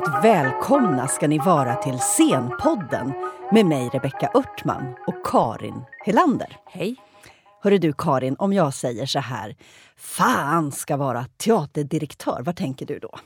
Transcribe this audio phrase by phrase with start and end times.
[0.00, 3.12] Varmt välkomna ska ni vara till Scenpodden
[3.52, 6.56] med mig Rebecka Örtman och Karin Helander.
[6.66, 6.96] Hej.
[7.62, 9.56] Hörru du Karin, om jag säger så här,
[9.96, 13.18] fan ska vara teaterdirektör, vad tänker du då?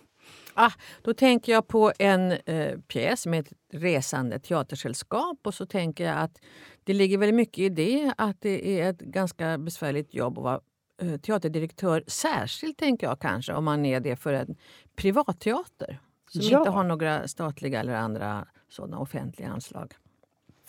[0.55, 0.71] Ah,
[1.03, 6.19] då tänker jag på en eh, pjäs med ett resande teatersällskap och så tänker jag
[6.19, 6.39] att
[6.85, 10.61] det ligger väldigt mycket i det att det är ett ganska besvärligt jobb att vara
[11.03, 12.05] eh, teaterdirektör.
[12.07, 14.57] Särskilt tänker jag kanske om man är det för en
[14.97, 16.01] privatteater
[16.43, 16.59] som Ja.
[16.59, 19.93] inte har några statliga eller andra sådana offentliga anslag.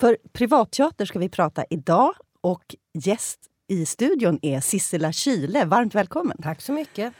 [0.00, 5.62] För privatteater ska vi prata idag och gäst i studion är Sissela Kyle.
[5.66, 6.36] Varmt välkommen!
[6.42, 7.12] Tack så mycket.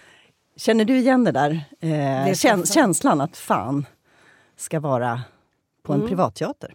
[0.56, 1.64] Känner du igen det där?
[1.80, 1.90] Eh,
[2.34, 3.86] käns- jag- känslan att fan
[4.56, 5.20] ska vara
[5.82, 6.08] på en Mm.
[6.08, 6.74] privatteater?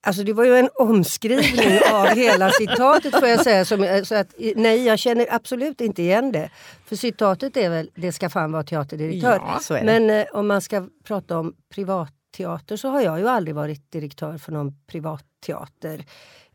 [0.00, 3.64] Alltså det var ju en omskrivning av hela citatet får jag säga.
[3.64, 6.50] Som, så att, nej, jag känner absolut inte igen det.
[6.84, 9.40] För citatet är väl det ska fan vara teaterdirektör.
[9.68, 9.82] Ja.
[9.82, 14.38] Men eh, om man ska prata om privatteater så har jag ju aldrig varit direktör
[14.38, 16.04] för någon privatteater.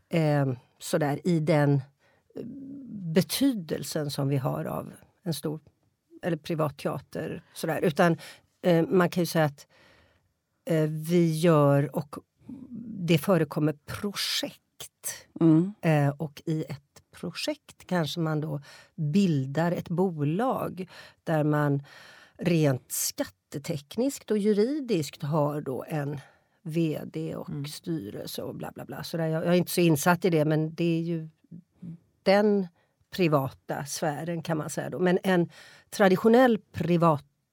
[0.08, 0.46] Eh,
[0.78, 2.44] sådär i den eh,
[3.14, 4.92] betydelsen som vi har av
[5.24, 5.60] en stor
[6.22, 7.42] eller privatteater.
[7.54, 7.80] Sådär.
[7.80, 8.18] Utan
[8.62, 9.66] eh, man kan ju säga att
[10.64, 12.16] eh, vi gör och
[13.06, 14.60] det förekommer projekt.
[15.40, 15.74] Mm.
[15.80, 18.60] Eh, och i ett projekt kanske man då
[18.94, 20.88] bildar ett bolag
[21.24, 21.82] där man
[22.38, 26.20] rent skattetekniskt och juridiskt har då en
[26.62, 27.66] vd och Mm.
[27.66, 29.04] styrelse och bla bla bla.
[29.04, 31.28] Så där, jag, jag är inte så insatt i det men det är ju
[32.22, 32.68] den
[33.10, 34.90] privata sfären kan man säga.
[34.90, 34.98] Då.
[34.98, 35.50] Men en
[35.90, 36.58] traditionell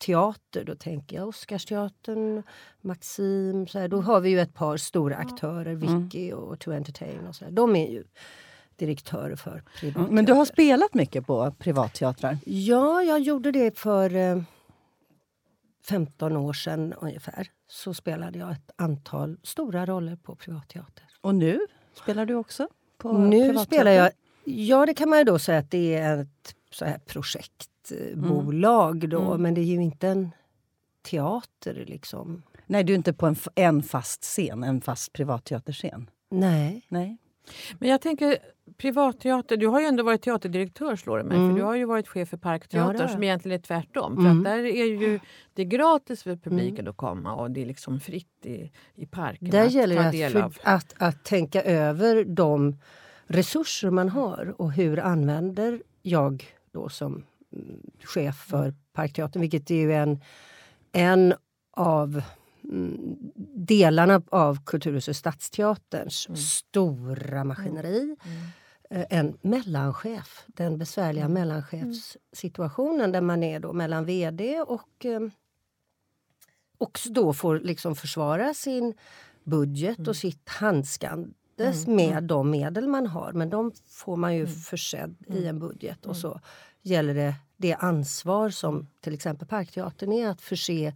[0.02, 2.44] privatteater, då tänker jag Oscarsteatern,
[2.81, 7.28] Maxim, så här, då har vi ju ett par stora aktörer, Vicky och To Entertain
[7.28, 7.51] och så här.
[7.51, 8.03] De är ju
[8.75, 10.13] direktörer för privatteater.
[10.13, 12.38] Men du har spelat mycket på privatteatrar?
[12.45, 14.41] Ja, jag gjorde det för eh,
[15.88, 17.47] 15 år sedan ungefär.
[17.67, 21.06] Så spelade jag ett antal stora roller på privatteater.
[21.22, 21.59] Och nu
[21.94, 22.67] spelar du också
[22.97, 24.11] på Nu spelar jag...
[24.44, 29.22] Ja, det kan man ju då säga att det är ett så här projektbolag då.
[29.22, 29.42] Mm.
[29.42, 30.32] Men det är ju inte en
[31.02, 32.44] teater liksom.
[32.66, 36.09] Nej, du är inte på en, en fast scen, en fast privatteaterscen.
[36.30, 36.86] Nej.
[36.88, 37.18] Nej.
[37.80, 38.38] Men jag tänker
[38.78, 41.38] privatteater, du har ju ändå varit teaterdirektör slår det mig.
[41.38, 41.50] Mm.
[41.50, 43.09] För du har ju varit chef för Ja, Parkteatern jag.
[43.09, 44.16] som egentligen är tvärtom.
[44.16, 44.38] För Mm.
[44.38, 45.20] att där är ju
[45.53, 49.50] det är gratis för publiken att komma och det är liksom fritt i, i parken
[49.50, 50.58] Där att gäller det att, del för, av.
[50.64, 52.78] att, att tänka över de
[53.26, 57.24] resurser man har och hur använder jag då som
[57.54, 60.22] mm, chef för Parkteatern, vilket är ju en,
[60.92, 61.34] en
[61.72, 62.22] av
[62.64, 63.18] mm,
[63.56, 66.38] delarna av Kulturhuset Stadsteaterns Mm.
[66.38, 68.16] stora maskineri.
[68.90, 71.34] Eh, En mellanchef, den besvärliga Mm.
[71.34, 75.20] mellanchefssituationen där man är då mellan vd och eh,
[76.78, 78.94] och då får liksom försvara sin
[79.44, 80.09] budget Mm.
[80.09, 80.50] och sitt
[81.66, 83.33] handskandes med de medel man har.
[83.33, 84.39] Men de får man Mm.
[84.41, 86.05] ju försedd i en budget.
[86.05, 86.39] Och så
[86.81, 90.94] gäller det det ansvar som till exempel Parkteatern är att förse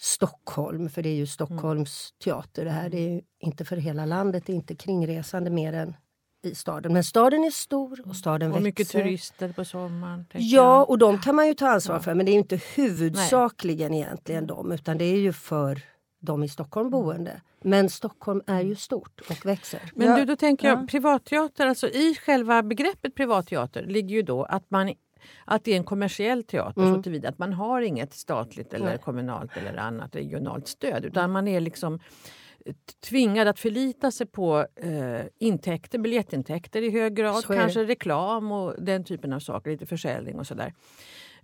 [0.00, 2.88] Stockholm, för det är ju Stockholms teater det här.
[2.88, 5.96] Det är ju inte för hela landet, det är inte kringresande mer än
[6.42, 6.92] i staden.
[6.92, 8.64] Men staden är stor och staden Och växer.
[8.64, 10.24] mycket turister på sommaren.
[10.32, 12.00] Ja, och de kan man ju ta ansvar Ja.
[12.00, 12.14] för.
[12.14, 14.72] Men det är ju inte huvudsakligen egentligen dem.
[14.72, 15.80] Utan det är ju för
[16.20, 17.40] de i Stockholm boende.
[17.62, 19.80] Men Stockholm är ju stort och växer.
[19.94, 20.86] Men du, då tänker jag ja.
[20.86, 24.94] privatteater, alltså i själva begreppet privatteater ligger ju då att man
[25.44, 26.94] att det är en kommersiell teater Mm.
[26.94, 28.98] så tillvida att man har inget statligt eller Nej.
[28.98, 32.00] kommunalt eller annat regionalt stöd utan man är liksom
[33.00, 39.04] tvingad att förlita sig på eh, intäkter, biljettintäkter i hög grad, kanske reklam och den
[39.04, 40.74] typen av saker, lite försäljning och sådär.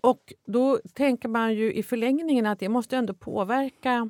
[0.01, 4.09] Och då tänker man ju i förlängningen att det måste ändå påverka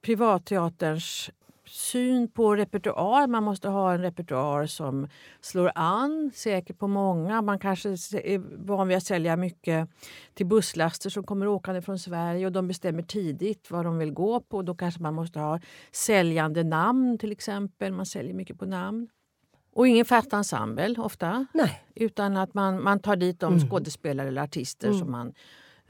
[0.00, 1.30] privatteaterns
[1.66, 3.26] syn på repertoar.
[3.26, 5.08] Man måste ha en repertoar som
[5.40, 7.42] slår an, säkert på många.
[7.42, 9.88] Man kanske är van vid att sälja mycket
[10.34, 14.40] till busslaster som kommer åkande från Sverige och de bestämmer tidigt vad de vill gå
[14.40, 14.62] på.
[14.62, 15.60] Då kanske man måste ha
[15.92, 17.92] säljande namn till exempel.
[17.92, 19.08] Man säljer mycket på namn.
[19.74, 21.46] Och ingen fast ensemble ofta.
[21.54, 23.68] Nej, Utan att man, man tar dit de Mm.
[23.70, 24.98] skådespelare eller artister Mm.
[25.00, 25.32] som man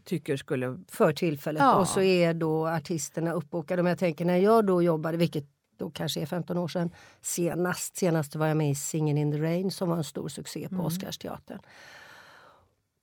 [0.04, 0.78] tycker skulle...
[0.88, 1.60] för tillfället.
[1.62, 1.74] Ja.
[1.74, 3.82] Och så är då artisterna uppbokade.
[3.82, 5.44] Men jag tänker när jag då jobbade, vilket
[5.78, 6.90] då kanske är 15 år sedan
[7.20, 7.96] senast.
[7.96, 10.74] Senast var jag med i Singin' in the Rain som var en stor succé på
[10.74, 10.86] Mm.
[10.86, 11.58] Oscarsteatern.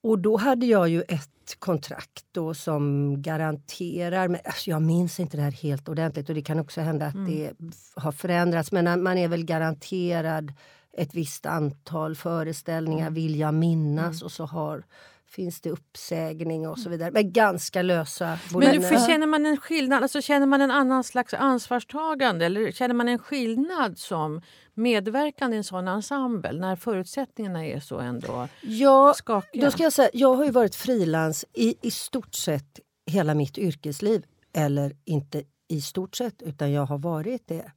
[0.04, 5.38] Och då hade jag ju ett kontrakt då som garanterar, men alltså jag minns inte
[5.38, 7.32] det här helt ordentligt och det kan också hända att Mm.
[7.32, 7.52] det
[7.96, 10.54] har förändrats, men man är väl garanterad
[10.94, 14.84] ett visst antal föreställningar vill jag minnas och så har
[15.30, 17.12] finns det uppsägning och så vidare.
[17.12, 21.34] Men ganska lösa Men för känner man en skillnad, alltså känner man en annan slags
[21.34, 24.42] ansvarstagande eller känner man en skillnad som
[24.74, 29.66] medverkande i en sån ensemble när förutsättningarna är så ändå ja, skakiga?
[29.66, 33.58] Då ska jag, säga, jag har ju varit frilans i, i stort sett hela mitt
[33.58, 34.26] yrkesliv.
[34.54, 37.72] Eller inte i stort sett, utan jag har varit det.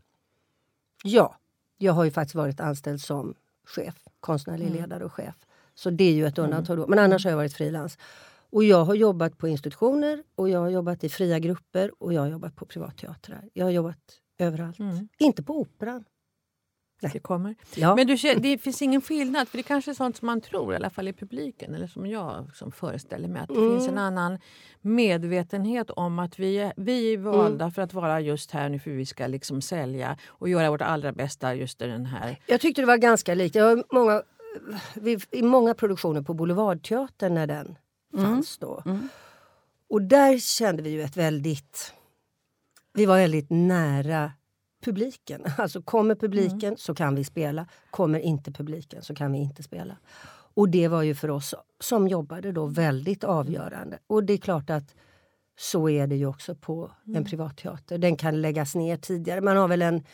[1.05, 1.37] Ja,
[1.79, 3.35] jag har ju faktiskt varit anställd som
[3.67, 4.79] chef, konstnärlig mm.
[4.79, 5.35] ledare och chef.
[5.75, 6.51] Så det är ju ett mm.
[6.51, 6.87] undantag då.
[6.87, 7.99] Men annars har jag varit frilans.
[8.51, 12.21] Och jag har jobbat på institutioner och jag har jobbat i fria grupper och jag
[12.21, 13.49] har jobbat på privatteatrar.
[13.53, 13.99] Jag har jobbat
[14.39, 14.79] överallt.
[14.79, 15.09] Mm.
[15.19, 16.05] Inte på Operan.
[17.03, 17.13] Nej.
[17.13, 17.55] Det kommer.
[17.75, 17.97] Ja.
[17.97, 20.77] Men du, det finns ingen skillnad, för det kanske är sånt som man tror, i
[20.77, 23.71] alla fall i publiken, eller som jag som föreställer mig, att det mm.
[23.71, 24.39] finns en annan
[24.81, 27.73] medvetenhet om att vi är, vi är valda mm.
[27.73, 31.13] för att vara just här nu för vi ska liksom sälja och göra vårt allra
[31.13, 32.37] bästa just i den här...
[32.47, 33.55] Jag tyckte det var ganska likt.
[33.55, 34.23] Jag har många
[35.31, 37.79] i många produktioner på Boulevardteatern när den
[38.15, 38.25] mm.
[38.25, 38.83] fanns då.
[38.87, 39.09] Mm.
[39.89, 41.93] Och där kände vi ju ett väldigt...
[42.93, 44.33] Vi var väldigt nära
[44.85, 45.45] publiken.
[45.59, 46.77] Alltså kommer publiken mm.
[46.77, 47.67] så kan vi spela.
[47.91, 49.97] Kommer inte publiken så kan vi inte spela.
[50.55, 53.99] Och det var ju för oss som jobbade då väldigt avgörande.
[54.07, 54.95] Och det är klart att
[55.59, 57.17] så är det ju också på mm.
[57.17, 57.99] en privatteater.
[57.99, 59.41] Den kan läggas ner tidigare.
[59.41, 60.05] Man har väl en,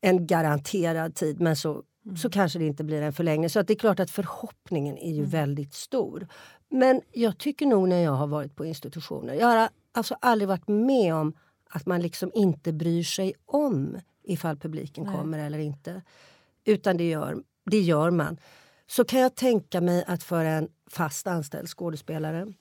[0.00, 2.16] en garanterad tid men så Mm.
[2.16, 3.50] så kanske det inte blir en förlängning.
[3.50, 5.30] Så att det är klart att förhoppningen är ju mm.
[5.30, 6.28] väldigt stor.
[6.68, 10.68] Men jag tycker nog när jag har varit på institutioner, jag har alltså aldrig varit
[10.68, 11.32] med om
[11.68, 15.16] att man liksom inte bryr sig om ifall publiken Nej.
[15.16, 16.02] kommer eller inte.
[16.64, 18.38] Utan det gör, det gör man.
[18.86, 22.52] Så kan jag tänka mig att för en fast anställd skådespelare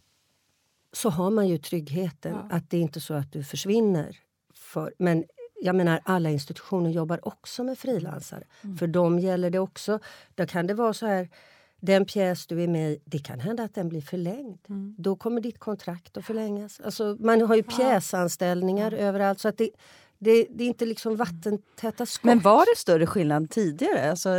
[0.94, 2.56] så har man ju tryggheten ja.
[2.56, 4.20] att det är inte så att du försvinner.
[4.54, 5.24] För, men
[5.62, 8.44] jag menar alla institutioner jobbar också med frilansare.
[8.64, 8.78] Mm.
[8.78, 10.00] För dem gäller det också.
[10.36, 11.30] Då kan det vara så här,
[11.80, 14.60] den pjäs du är med i, det kan hända att den blir förlängd.
[14.70, 14.96] Mm.
[14.98, 16.80] Då kommer ditt kontrakt att förlängas.
[16.80, 18.98] Alltså, man har ju pjäsanställningar ja.
[18.98, 19.40] överallt.
[19.40, 19.70] Så att det,
[20.20, 22.24] det, det, är inte liksom vattentäta skott.
[22.24, 24.30] Men var det större skillnad tidigare, alltså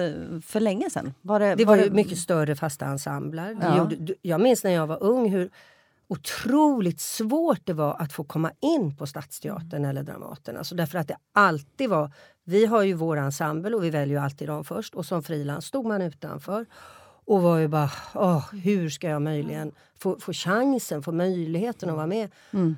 [0.43, 1.15] för länge sedan?
[1.23, 1.91] Var det, det var, var det...
[1.91, 3.57] mycket större fasta ensembler.
[3.61, 3.79] Ja.
[3.79, 5.51] Gjorde, jag minns när jag var ung hur
[6.09, 10.57] otroligt svårt det var att få komma in på Stadsteatern eller Dramaten.
[10.57, 12.13] Alltså därför att det alltid var,
[12.45, 15.87] vi har ju vår ensemble och vi väljer alltid dem först och som frilans stod
[15.87, 16.67] man utanför.
[17.25, 21.97] Och var ju bara, åh, hur ska jag möjligen få, få chansen, få möjligheten att
[21.97, 22.31] vara med?
[22.53, 22.77] Mm.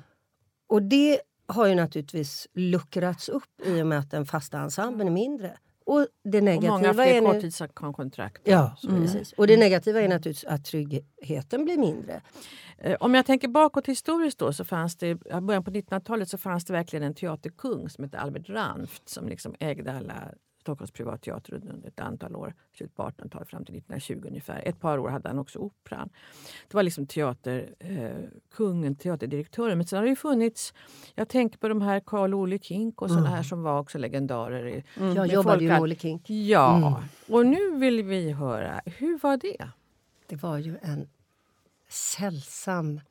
[0.67, 5.11] Och det har ju naturligtvis luckrats upp i och med att den fasta ensemblen är
[5.11, 5.57] mindre.
[5.89, 8.41] Och det negativa och många fler korttidskontrakt.
[8.43, 9.01] Ja, mm.
[9.01, 9.33] precis.
[9.33, 12.21] Och det negativa är naturligtvis att tryggheten blir mindre.
[12.77, 16.37] Eh, om jag tänker bakåt historiskt då så fanns det, i början på 1900-talet så
[16.37, 21.53] fanns det verkligen en teaterkung som hette Albert Ranft som liksom ägde alla Stockholms privatteater
[21.53, 24.61] under ett antal år, slutet på 1800-talet fram till 1920 ungefär.
[24.65, 26.09] Ett par år hade han också Operan.
[26.67, 29.77] Det var liksom teaterkungen, eh, teaterdirektören.
[29.77, 30.73] Men sen har det ju funnits,
[31.15, 33.31] jag tänker på de här Carl Olle Kink och såna mm.
[33.31, 34.67] här som var också legendarer.
[34.67, 35.15] I, mm.
[35.15, 36.29] Jag jobbade ju med Olle Kink.
[36.29, 36.93] Ja, mm.
[37.29, 39.69] och nu vill vi höra, hur var det?
[40.27, 41.09] Det var ju en
[41.89, 43.01] sällsam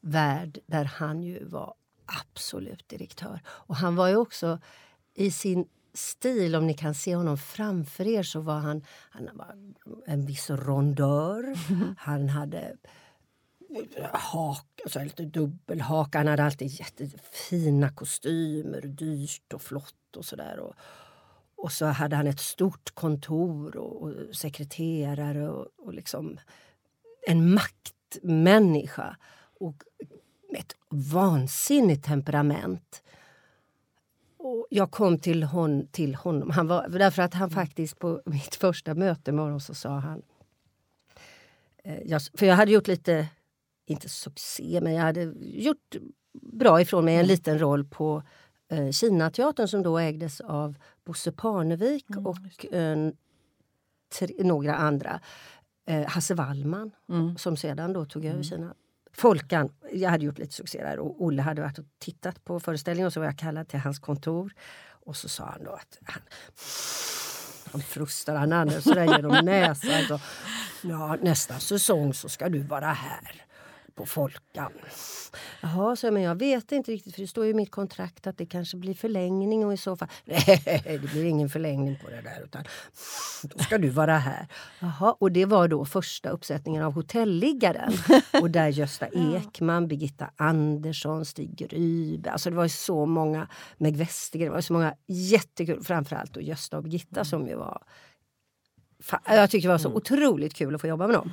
[0.00, 1.74] värld där han ju var
[2.06, 3.40] absolut direktör.
[3.46, 4.58] Och han var ju också
[5.14, 9.54] i sin stil, om ni kan se honom framför er, så var han, han var
[10.06, 11.54] en viss rondör.
[11.98, 12.76] Han hade
[14.12, 16.18] hak, alltså lite dubbelhaka.
[16.18, 20.58] Han hade alltid jättefina kostymer, dyrt och flott och sådär.
[20.58, 20.74] Och,
[21.56, 26.38] och så hade han ett stort kontor och, och sekreterare och, och liksom
[27.26, 29.16] en maktmänniska.
[29.60, 29.82] Och
[30.52, 33.02] med ett vansinnigt temperament.
[34.48, 36.50] Och jag kom till, hon, till honom.
[36.50, 40.22] Han var, därför att han faktiskt på mitt första möte med honom så sa han...
[41.84, 43.28] Eh, jag, för jag hade gjort lite,
[43.86, 45.96] inte succé, men jag hade gjort
[46.32, 47.28] bra ifrån mig en mm.
[47.28, 48.22] liten roll på
[48.68, 50.74] eh, Kinateatern som då ägdes av
[51.04, 53.10] Bosse Parnevik mm, och eh,
[54.18, 55.20] tre, några andra.
[55.86, 57.38] Eh, Hasse Wallman mm.
[57.38, 58.44] som sedan då tog över mm.
[58.44, 58.74] Kina
[59.12, 63.06] Folkan, jag hade gjort lite succé där och Olle hade varit och tittat på föreställningen
[63.06, 64.52] och så var jag kallad till hans kontor.
[65.04, 66.22] Och så sa han då att han,
[67.72, 70.04] han frustar, han andades sådär genom näsan.
[70.08, 70.20] Så,
[70.82, 73.47] ja, nästa säsong så ska du vara här
[73.98, 74.72] på Folkan.
[75.60, 78.38] Jaha, så men jag vet inte riktigt för det står ju i mitt kontrakt att
[78.38, 80.08] det kanske blir förlängning och i så fall...
[80.24, 82.64] Nej, det blir ingen förlängning på det där utan
[83.42, 84.46] då ska du vara här.
[84.80, 87.92] Jaha, och det var då första uppsättningen av Hotelliggaren
[88.42, 94.48] och där Gösta Ekman, Birgitta Andersson, Stig Grybe, alltså det var så många, Meg Westergren,
[94.48, 97.82] det var så många jättekul, framförallt då Gösta och Birgitta som ju var
[99.26, 99.96] jag tyckte det var så mm.
[99.96, 101.30] otroligt kul att få jobba med dem.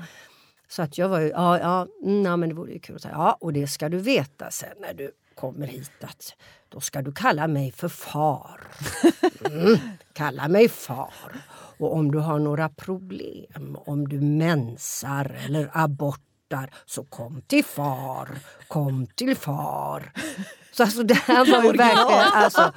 [0.67, 3.01] Så att jag var ju, ja, ja, mm, ja men det vore ju kul att
[3.01, 6.35] säga, ja och det ska du veta sen när du kommer hit att
[6.69, 8.61] då ska du kalla mig för far.
[9.45, 9.77] Mm,
[10.13, 11.35] kalla mig far.
[11.79, 18.29] Och om du har några problem, om du mensar eller abortar så kom till far,
[18.67, 20.11] kom till far.
[20.71, 22.71] Så alltså det här var ju verkligen, alltså,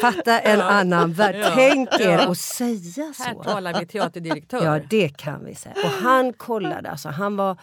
[0.00, 1.52] fatta en annan värld.
[1.54, 3.22] Tänk er att säga så.
[3.22, 4.64] Här talar vi teaterdirektör.
[4.64, 5.74] Ja, det kan vi säga.
[5.84, 7.60] Och han kollade, alltså han var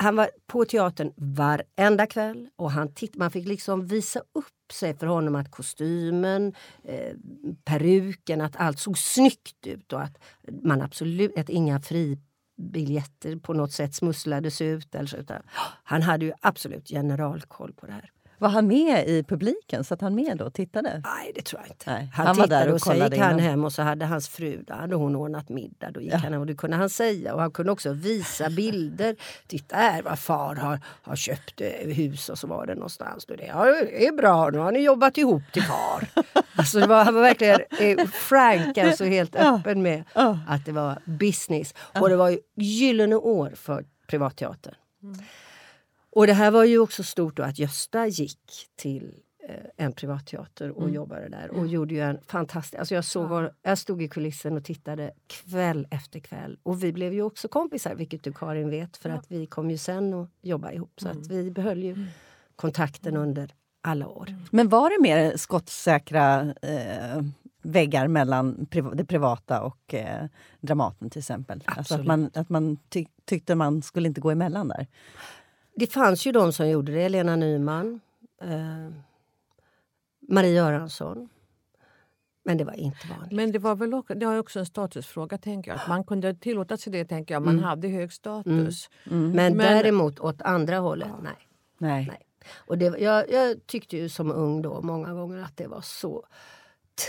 [0.00, 4.96] han var på teatern varenda kväll och han titt, man fick liksom visa upp sig
[4.96, 6.54] för honom att kostymen,
[6.84, 7.12] eh,
[7.64, 10.18] peruken, att allt såg snyggt ut och att
[10.62, 14.94] man absolut, att inga fribiljetter på något sätt smusslades ut.
[14.94, 15.42] Eller så, utan,
[15.84, 18.10] han hade ju absolut generalkoll på det här.
[18.38, 19.84] Var han med i publiken?
[19.84, 21.02] Satt han med då och tittade?
[21.04, 21.90] Nej, det tror jag inte.
[21.90, 24.06] Nej, Han, han var tittade där och och, så gick han hem och så hade
[24.06, 25.90] hans fru, då hade hon ordnat middag.
[25.90, 27.34] Då gick han hem och det kunde han säga.
[27.34, 29.16] Och han kunde också visa bilder.
[29.46, 33.26] Titta här vad far har, har köpt eh, hus och så var det någonstans.
[33.26, 36.08] Då det, ja, det är bra, nu har ni jobbat ihop till far.
[36.56, 40.04] alltså det var, han var verkligen eh, frank, alltså helt öppen med
[40.46, 41.74] att det var business.
[42.00, 44.74] Och det var ju gyllene år för privatteatern.
[46.10, 48.40] Och det här var ju också stort då att Gösta gick
[48.76, 49.14] till
[49.48, 52.74] eh, en privatteater och jobbade där och gjorde ju en fantastisk...
[52.78, 56.58] Alltså jag, såg, jag stod i kulissen och tittade kväll efter kväll.
[56.62, 59.78] Och vi blev ju också kompisar, vilket du Karin vet, för att vi kom ju
[59.78, 60.92] sen och jobbade ihop.
[61.00, 62.06] Så att vi behöll ju
[62.56, 64.34] kontakten under alla år.
[64.50, 67.22] Men var det mer skottsäkra eh,
[67.62, 70.26] väggar mellan priv- det privata och eh,
[70.60, 71.62] Dramaten till exempel?
[71.64, 72.06] Alltså att Absolut.
[72.06, 74.86] man, att man ty- tyckte man skulle inte gå emellan där?
[75.78, 77.08] Det fanns ju de som gjorde det.
[77.08, 78.00] Lena Nyman,
[78.42, 78.90] eh,
[80.28, 81.28] Marie Göransson.
[82.44, 83.32] Men det var inte vanligt.
[83.32, 85.80] Men det var väl också, det var också en statusfråga, tänker jag.
[85.80, 87.42] Att man kunde tillåta sig det, tänker jag.
[87.42, 87.64] Man Mm.
[87.64, 88.90] hade hög status.
[89.04, 91.32] Men, Men- däremot åt andra hållet, nej.
[91.78, 92.06] Nej.
[92.06, 92.22] Nej.
[92.66, 96.24] Och det, jag, jag tyckte ju som ung då många gånger att det var så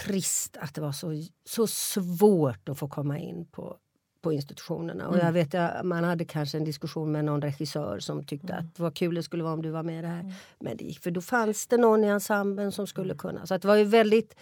[0.05, 1.13] trist att det var så,
[1.45, 3.77] så svårt att få komma in på,
[4.21, 5.07] på institutionerna.
[5.07, 8.79] Och jag vet att man hade kanske en diskussion med någon regissör som tyckte att
[8.79, 10.33] vad kul det skulle vara om du var med i det här.
[10.59, 13.45] Men det gick, för då fanns det någon i ensemblen som skulle kunna.
[13.45, 14.35] Så det var ju väldigt...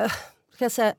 [0.00, 0.12] Uh,
[0.54, 0.94] ska jag säga,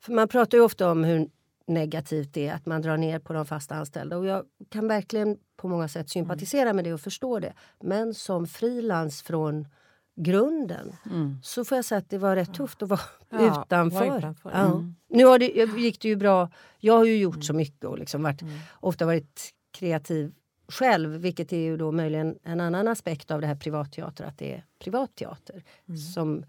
[0.00, 1.28] för man pratar ju ofta om hur
[1.66, 4.16] negativt det är att man drar ner på de fast anställda.
[4.16, 7.52] Och jag kan verkligen på många sätt sympatisera med det och förstå det.
[7.80, 9.68] Men som frilans från
[10.16, 10.92] grunden
[11.42, 14.06] så får jag säga att det var rätt tufft att vara Ja, utanför.
[14.06, 14.50] vara utanför.
[14.50, 14.82] Ja.
[15.08, 15.46] Nu har det,
[15.80, 16.50] gick det ju bra.
[16.78, 18.42] Jag har ju gjort så mycket och liksom varit,
[18.80, 20.32] ofta varit kreativ
[20.68, 24.54] själv vilket är ju då möjligen en annan aspekt av det här privatteater, att det
[24.54, 25.64] är privatteater.
[26.14, 26.44] Som,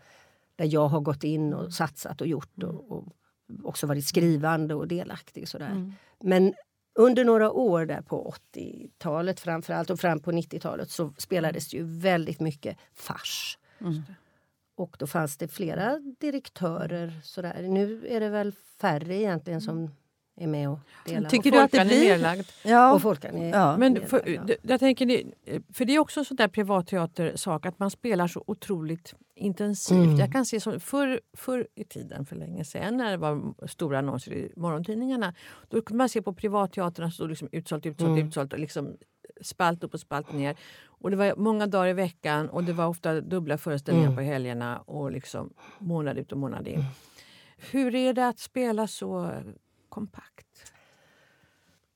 [0.55, 3.05] där jag har gått in och satsat och gjort och, och
[3.63, 5.47] också varit skrivande och delaktig.
[5.47, 5.93] Sådär.
[6.23, 6.53] Men
[6.97, 11.83] under några år där på 80-talet framförallt och fram på 90-talet så spelades det ju
[11.83, 13.57] väldigt mycket fars.
[14.75, 17.19] Och då fanns det flera direktörer.
[17.23, 17.61] Sådär.
[17.61, 18.51] Nu är det väl
[18.81, 19.91] färre egentligen som
[20.37, 21.29] är med och delar.
[21.29, 22.09] Tycker du att det Folkan är blir...
[22.09, 22.45] nedlagd.
[22.63, 22.93] Ja.
[22.93, 23.77] och folkan är Ja.
[23.77, 25.23] Men för, d- jag tänker, det-
[25.73, 29.97] för det är också en sån där privatteatersak att man spelar så otroligt intensivt.
[29.97, 30.15] Mm.
[30.19, 33.99] Jag kan se som förr, förr i tiden, för länge sedan, när det var stora
[33.99, 35.33] annonser i morgontidningarna.
[35.69, 38.27] Då kunde man se på privatteaterna stod liksom utsålt, utsålt, Mm.
[38.27, 38.97] utsålt och liksom
[39.41, 40.55] spalt upp och spalt ner.
[40.85, 44.17] Och det var många dagar i veckan och det var ofta dubbla föreställningar Mm.
[44.17, 46.83] på helgerna och liksom månad ut och månad in.
[47.71, 49.31] Hur är det att spela så
[49.97, 50.73] kompakt?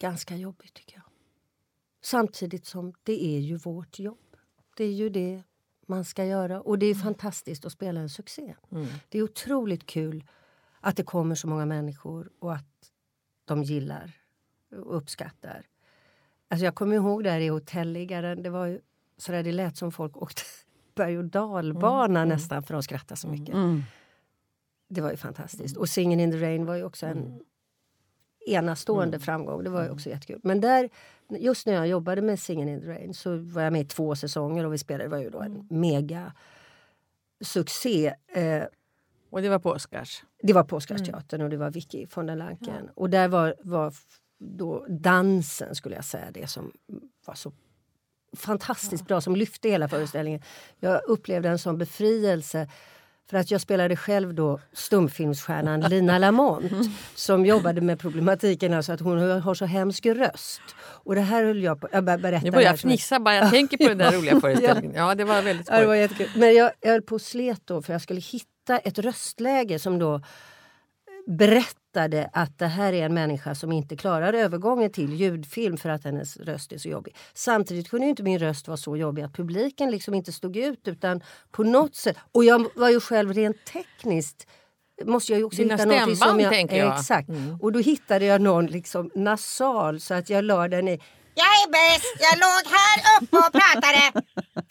[0.02, 1.04] ganska jobbigt tycker jag.
[2.02, 4.36] Samtidigt som det är ju vårt jobb.
[4.78, 5.44] Det är ju det
[5.86, 6.62] man ska göra.
[6.62, 8.56] Och det är fantastiskt att spela en succé.
[9.10, 10.24] Det är otroligt kul
[10.80, 12.92] att det kommer så många människor och att
[13.46, 14.12] de gillar
[14.72, 15.66] och uppskattar.
[16.48, 18.82] Alltså jag kommer ihåg där i Hotelliggaren, det var ju
[19.18, 20.42] sådär det lät som folk åkte
[20.96, 23.56] berg och dalbana nästan för att skratta så mycket.
[23.56, 23.84] Mm.
[24.88, 25.78] Det var ju fantastiskt.
[25.78, 27.42] Och Singin' in the rain var ju också en
[28.48, 29.64] enastående framgång.
[29.64, 30.40] Det var ju också jättekul.
[30.44, 30.90] Men där,
[31.30, 34.16] just när jag jobbade med Singin' in the rain så var jag med i två
[34.16, 36.34] säsonger och vi spelade, det var ju då en mega
[37.44, 38.14] succé.
[38.34, 38.64] Eh,
[39.30, 40.24] Och det var på Oscars.
[40.44, 42.90] det var på Oscarsteatern och det var Vicky von der Lanken.
[42.96, 43.94] Och där var, var
[44.40, 46.72] då dansen, skulle jag säga, det som
[47.26, 47.52] var så
[48.38, 50.42] fantastiskt bra, som lyfte hela föreställningen.
[50.80, 52.68] Jag upplevde en sån befrielse.
[53.32, 56.72] För att jag spelade själv då stumfilmsstjärnan Lina Lamont
[57.16, 60.62] som jobbade med problematiken, alltså att hon har så hemsk röst.
[60.80, 61.88] Och det här höll jag på...
[61.92, 64.96] Jag bara berättar Nu börjar jag fnissa bara jag tänker på den där roliga föreställningen.
[64.96, 66.30] Ja, det var väldigt Ja, det var jättekul.
[66.36, 70.00] Men jag, jag höll på och slet då för jag skulle hitta ett röstläge som
[70.00, 70.22] då
[71.28, 76.04] berättade att det här är en människa som inte klarar övergången till ljudfilm för att
[76.04, 77.16] hennes röst är så jobbig.
[77.34, 81.24] Samtidigt kunde inte min röst vara så jobbig att publiken liksom inte stod ut utan
[81.52, 82.18] på något sätt.
[82.32, 84.48] Och jag var ju själv rent tekniskt
[85.06, 86.52] måste jag ju också Dina hitta något som stämband, jag...
[86.52, 87.00] tänker jag.
[87.00, 87.30] Exakt.
[87.62, 91.02] Och då hittade jag någon liksom nasal så att jag la den i
[91.36, 92.16] Jag är bäst.
[92.28, 94.04] Jag låg här uppe och pratade.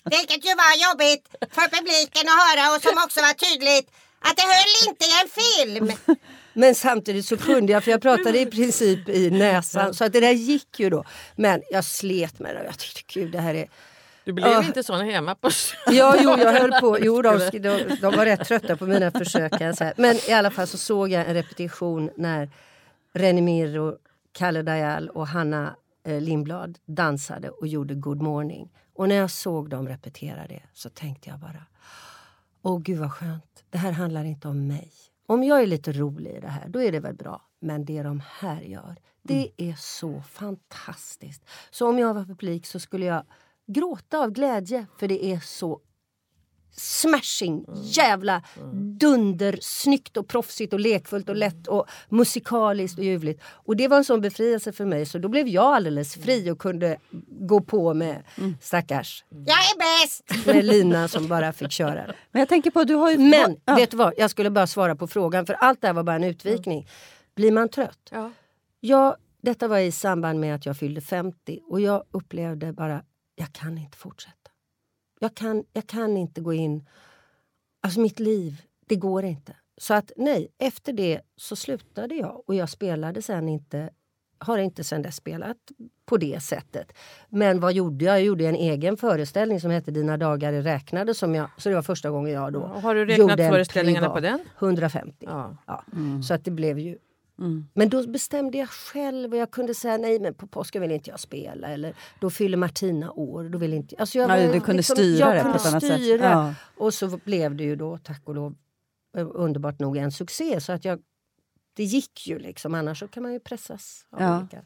[0.04, 3.90] Vilket ju var jobbigt för publiken att höra och som också var tydligt
[4.20, 6.16] att det höll inte i en film.
[6.52, 9.94] Men samtidigt så kunde jag, för jag pratade i princip i näsan.
[9.94, 11.04] Så att det där gick ju då.
[11.36, 12.64] Men jag slet med det.
[12.64, 13.68] Jag tyckte gud det här är...
[14.24, 14.64] Du blev Ja.
[14.64, 15.50] inte sån hemma på...
[15.86, 16.98] Ja, jo, jag höll på.
[17.00, 19.58] Jo, de, de, de var rätt trötta på mina försök.
[19.58, 19.92] säga.
[19.96, 22.50] Men i alla fall så såg jag en repetition när
[23.14, 23.96] René Mirro,
[24.32, 28.68] Kalle Dajal och Hanna eh, Lindblad dansade och gjorde Good morning.
[28.94, 31.66] Och när jag såg dem repetera det så tänkte jag bara
[32.62, 33.64] Åh gud vad skönt.
[33.70, 34.92] Det här handlar inte om mig.
[35.26, 37.42] Om jag är lite rolig i det här, då är det väl bra.
[37.60, 41.48] Men det de här gör, det är så fantastiskt.
[41.70, 43.24] Så om jag var publik så skulle jag
[43.66, 45.80] gråta av glädje för det är så
[46.76, 48.42] smashing, jävla
[49.00, 53.42] dunder, snyggt och proffsigt och lekfullt och lätt och musikaliskt och ljuvligt.
[53.46, 56.58] Och det var en sån befrielse för mig så då blev jag alldeles fri och
[56.58, 56.98] kunde
[57.28, 58.22] gå på med
[58.60, 60.46] stackars Jag är bäst.
[60.46, 62.14] med Lina som bara fick köra.
[62.32, 63.18] Men jag tänker på, du har ju...
[63.18, 63.74] Men ja.
[63.74, 66.16] vet du vad, jag skulle bara svara på frågan för allt det här var bara
[66.16, 66.88] en utvikning.
[67.34, 68.08] Blir man trött?
[68.10, 68.30] Ja.
[68.80, 73.02] Ja, detta var i samband med att jag fyllde 50 och jag upplevde bara,
[73.34, 74.36] jag kan inte fortsätta.
[75.22, 76.86] Jag kan, jag kan inte gå in,
[77.80, 79.56] alltså mitt liv, det går inte.
[79.76, 83.90] Så att nej, efter det så slutade jag och jag spelade sen inte,
[84.38, 85.56] har inte sen dess spelat
[86.04, 86.92] på det sättet.
[87.28, 88.14] Men vad gjorde jag?
[88.14, 91.14] Jag gjorde en egen föreställning som hette Dina dagar är räknade.
[91.14, 93.52] Som jag, så det var första gången jag då Och har du räknat gjorde en
[93.52, 94.14] föreställningarna privat.
[94.14, 94.68] på den?
[94.68, 95.26] 150.
[95.28, 95.56] Ja.
[95.66, 95.84] Ja.
[96.28, 96.98] Så att det blev ju...
[97.74, 101.10] Men då bestämde jag själv och jag kunde säga nej men på påsken vill inte
[101.10, 103.44] jag spela eller då fyller Martina år.
[103.44, 105.82] Då vill inte, alltså jag Ja, var du kunde styra jag det på ett annat
[105.84, 105.92] sätt.
[106.00, 106.24] styra.
[106.24, 106.54] Ja.
[106.76, 108.54] Och så blev det ju då tack och lov
[109.16, 110.60] eh, underbart nog en succé.
[110.60, 110.98] Så att jag,
[111.74, 114.06] det gick ju liksom, annars så kan man ju pressas.
[114.10, 114.38] Av Ja.
[114.38, 114.62] olika.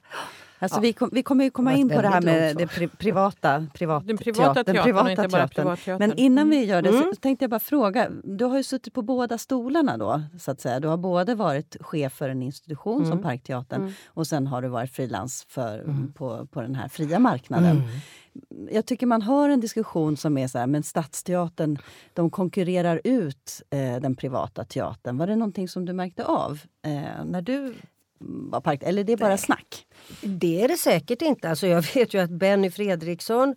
[0.65, 0.83] Alltså, Ja.
[0.83, 4.07] vi, kom, vi kommer ju komma in på det här med det pri, privata, privat
[4.07, 5.99] Den privata teatern och inte bara privatteatern.
[5.99, 7.03] Men innan vi gör det Mm.
[7.15, 8.09] så tänkte jag bara fråga.
[8.25, 10.23] Du har ju suttit på båda stolarna då.
[10.41, 10.81] så att säga.
[10.81, 13.11] Du har både varit chef för en institution Mm.
[13.11, 17.77] som Parkteatern och sen har du varit frilans för, på, på den här fria marknaden.
[17.77, 18.69] Mm.
[18.71, 21.79] Jag tycker man hör en diskussion som är så här, men Stadsteatern
[22.15, 25.19] de konkurrerar ut eh, den privata teatern.
[25.19, 27.75] Var det någonting som du märkte av eh, när du
[28.19, 28.83] var park...
[28.83, 29.87] Eller det är bara snack?
[30.21, 31.51] Det är det säkert inte.
[31.51, 33.55] Alltså jag vet ju att Benny Fredriksson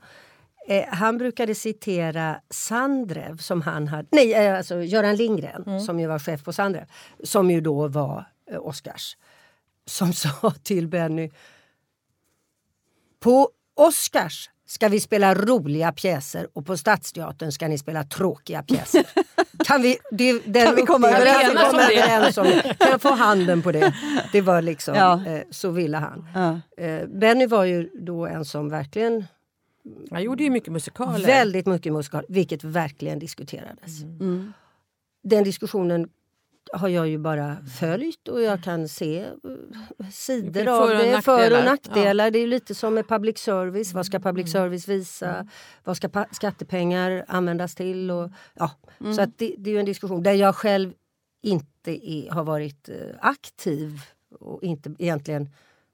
[0.67, 6.07] eh, han brukade citera Sandrev som han hade, nej eh, alltså Göran Lindgren som ju
[6.07, 6.85] var chef på Sandrev.
[7.23, 9.17] Som ju då var eh, Oscars.
[9.85, 11.31] Som sa till Benny
[13.19, 19.05] På Oscars ska vi spela roliga pjäser och på Stadsteatern ska ni spela tråkiga pjäser.
[19.65, 22.75] Kan vi, det, den Kan vi komma överens om det?
[22.79, 23.93] Kan jag få handen på det?
[24.31, 25.25] Det var liksom, Ja.
[25.25, 26.25] eh, så ville han.
[26.33, 26.59] Ja.
[26.83, 29.25] Eh, Benny var ju då en som verkligen
[30.09, 31.25] Jag gjorde ju mycket musikaler.
[31.25, 34.01] väldigt mycket musikal, vilket verkligen diskuterades.
[34.03, 34.53] Mm.
[35.23, 36.09] Den diskussionen
[36.73, 39.19] har jag ju bara följt och jag kan se
[39.99, 41.21] eh, sidor För- av och det.
[41.21, 41.65] För och nackdelar.
[41.65, 42.31] nackdelar.
[42.31, 43.93] Det är lite som med public service.
[43.93, 45.47] Vad ska public service visa?
[45.83, 48.11] Vad ska skattepengar användas till?
[48.11, 48.71] Och, ja.
[49.15, 50.93] Så att det, det är ju en diskussion där jag själv
[51.43, 54.01] inte är, har varit eh, aktiv
[54.39, 55.49] och inte egentligen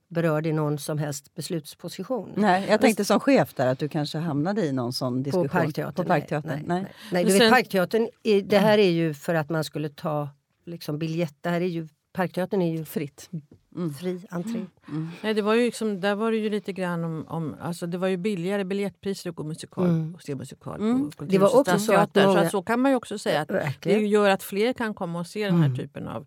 [0.08, 2.32] berörd i någon som helst beslutsposition.
[2.36, 5.48] Nej, jag tänkte som chef där att du kanske hamnade i någon sån diskussion.
[5.48, 5.94] På Parkteatern?
[5.94, 6.50] På Parkteatern.
[6.50, 6.92] Nej, Nej, nej, nej.
[7.12, 8.08] Men Du vet, sen- Parkteatern,
[8.44, 10.28] det här är ju för att man skulle ta
[10.64, 11.34] liksom, biljett.
[11.40, 13.30] Det här är ju, Parkteatern är ju Fritt.
[14.00, 14.64] fri entré.
[15.22, 17.24] Nej, det var ju liksom, där var det ju lite grann om...
[17.28, 20.14] om alltså det var ju billigare biljettpriser att gå musikal Mm.
[20.14, 21.10] och se musikal Mm.
[21.10, 22.22] på Det var också så att Kulturhuvudstadsteatern.
[22.24, 24.08] så, många- att så kan man ju också säga att det Verkligen.
[24.08, 25.78] gör att fler kan komma och se den här Mm.
[25.78, 26.26] typen av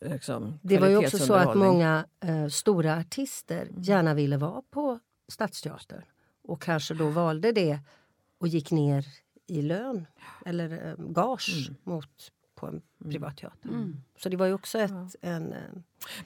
[0.00, 3.82] liksom, Det var ju också så att många eh, stora artister Mm.
[3.82, 6.02] gärna ville vara på Stadsteatern
[6.48, 7.78] och kanske då valde det
[8.40, 9.06] och gick ner
[9.46, 10.06] i lön
[10.46, 11.80] eller eh, gage Mm.
[11.84, 13.70] mot på en privatteater.
[14.18, 15.52] Så det var ju också ett, en...
[15.52, 15.58] eh,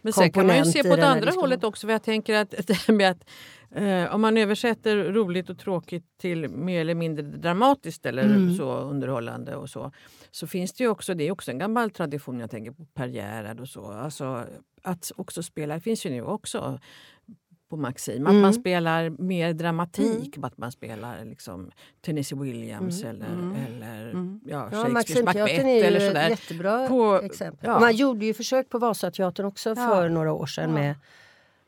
[0.02, 1.86] Men sen kan man ju se på det andra hållet också.
[1.86, 3.24] För jag tänker att det här med att
[3.70, 8.54] eh, om man översätter roligt och tråkigt till mer eller mindre dramatiskt eller Mm.
[8.56, 9.92] så underhållande och så.
[10.30, 13.06] Så finns det ju också, det är också en gammal tradition, jag tänker på Per
[13.08, 13.86] Gerhard och så.
[13.92, 14.44] Alltså
[14.82, 16.78] att också spela, det finns ju nu också
[17.76, 18.26] på Maxim.
[18.26, 18.42] Att Mm.
[18.42, 20.38] man spelar mer dramatik.
[20.42, 21.70] Att man spelar liksom
[22.04, 23.26] Tennessee Williams eller,
[23.68, 24.12] eller
[24.46, 26.28] ja, Ja, Shakespeares Macbeth är ju eller ett sådär.
[26.28, 27.70] jättebra På- exempel.
[27.70, 27.80] ja.
[27.80, 30.94] Man gjorde ju försök på Vasateatern också för några år sedan med,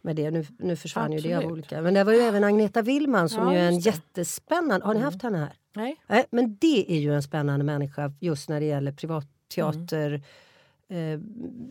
[0.02, 0.30] med det.
[0.30, 1.52] Nu, nu försvann ju det av Absolut.
[1.52, 1.82] olika.
[1.82, 4.86] Men det var ju även Agneta Willman som Ja, ju är en jättespännande...
[4.86, 5.52] Har ni haft henne här?
[5.74, 5.96] Nej.
[6.06, 10.22] Nej, men det är ju en spännande människa just när det gäller privatteater.
[10.90, 11.18] Eh,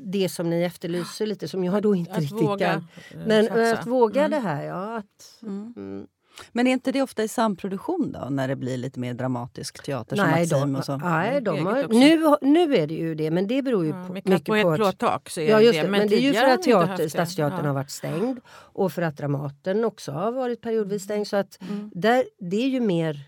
[0.06, 2.88] det som ni efterlyser lite, som jag då inte Att riktigt våga kan.
[3.22, 3.80] eh, Men satsa.
[3.80, 4.98] att våga det här, ja.
[4.98, 5.74] Att, Mm.
[5.78, 6.08] mm.
[6.52, 10.16] Men är inte det ofta i samproduktion då, när det blir lite mer dramatisk teater
[10.16, 10.98] som Nej, Maxim de, och så?
[10.98, 14.14] nej de har, nu, nu är det ju det, men det beror ju Ja, på,
[14.14, 15.86] mycket på ett plåttak så är Ja, just det.
[15.86, 15.92] det.
[15.92, 17.08] Men, det är ju för att teater.
[17.10, 17.66] Stadsteatern Ja.
[17.68, 21.28] har varit stängd och för att Dramaten också har varit periodvis stängd.
[21.28, 21.92] Så att Mm.
[21.96, 23.20] där, det är ju mer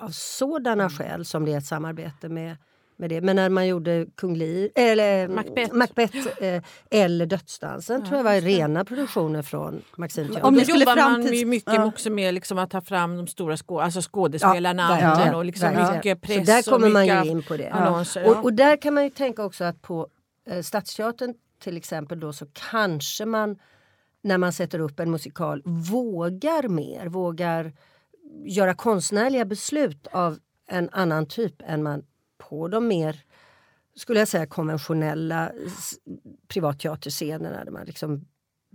[0.00, 2.56] av sådana skäl som det är ett samarbete med,
[2.96, 3.20] med det.
[3.20, 5.74] Men när man gjorde Kung Lear, eller Macbeth.
[5.74, 8.40] Macbeth eh, eller Dödsdansen Ja, tror jag var det.
[8.40, 10.44] rena produktioner från Maximteatern.
[10.44, 11.84] Om Då ni skulle jobbar man framtids- ju mycket Ja.
[11.84, 15.92] också med liksom att ta fram de stora skå alltså skådespelarna verkligen, och liksom verkligen.
[15.96, 17.68] mycket press Så där kommer och man ju in på det.
[17.70, 18.22] annonser.
[18.22, 18.30] Ja.
[18.30, 20.08] Och, och där kan man ju tänka också att på
[20.50, 23.56] eh, Stadsteatern till exempel då så kanske man
[24.22, 27.72] när man sätter upp en musikal vågar mer, vågar
[28.46, 32.02] göra konstnärliga beslut av en annan typ än man
[32.48, 33.20] på de mer
[33.96, 35.52] skulle jag säga konventionella
[36.48, 38.24] privatteaterscenerna där man liksom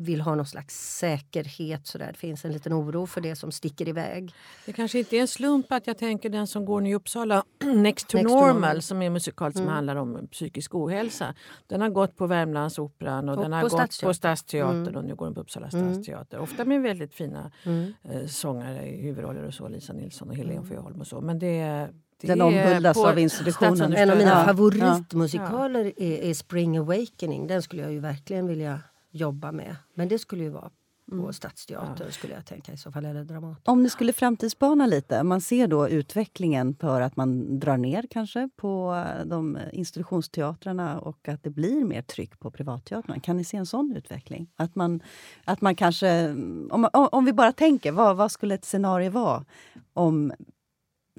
[0.01, 1.87] vill ha någon slags säkerhet.
[1.87, 2.07] Så där.
[2.07, 4.33] Det finns en liten oro för det som sticker iväg.
[4.65, 7.43] Det kanske inte är en slump att jag tänker den som går nu i Uppsala,
[7.63, 8.81] Next to, Next to normal, Normal.
[8.81, 9.73] som är musikal som Mm.
[9.73, 11.35] handlar om psykisk ohälsa.
[11.67, 14.95] Den har gått på Värmlandsoperan och, Och den har gått på Stadsteatern Mm.
[14.95, 15.93] och nu går den på Uppsala Mm.
[15.93, 16.39] stadsteater.
[16.39, 17.93] Ofta med väldigt fina Mm.
[18.03, 21.21] eh, sångare i huvudroller och så, Lisa Nilsson och Helene Sjöholm och så.
[21.21, 23.93] Men det, det Den omhuldas av institutionen.
[23.93, 24.45] En av mina Ja.
[24.45, 27.47] favoritmusikaler är, är Spring Awakening.
[27.47, 28.79] Den skulle jag ju verkligen vilja
[29.11, 29.75] jobba med.
[29.93, 30.69] Men det skulle ju vara
[31.11, 33.63] på Stadsteatern skulle jag tänka i så fall, eller Dramaten.
[33.65, 38.49] Om ni skulle framtidsspana lite, man ser då utvecklingen för att man drar ner kanske
[38.55, 43.19] på de institutionsteatrarna och att det blir mer tryck på privatteatrarna.
[43.19, 44.47] Kan ni se en sån utveckling?
[44.55, 45.01] Att man,
[45.45, 46.29] att man kanske...
[46.71, 49.45] Om, om vi bara tänker, vad, vad skulle ett scenario vara
[49.93, 50.33] om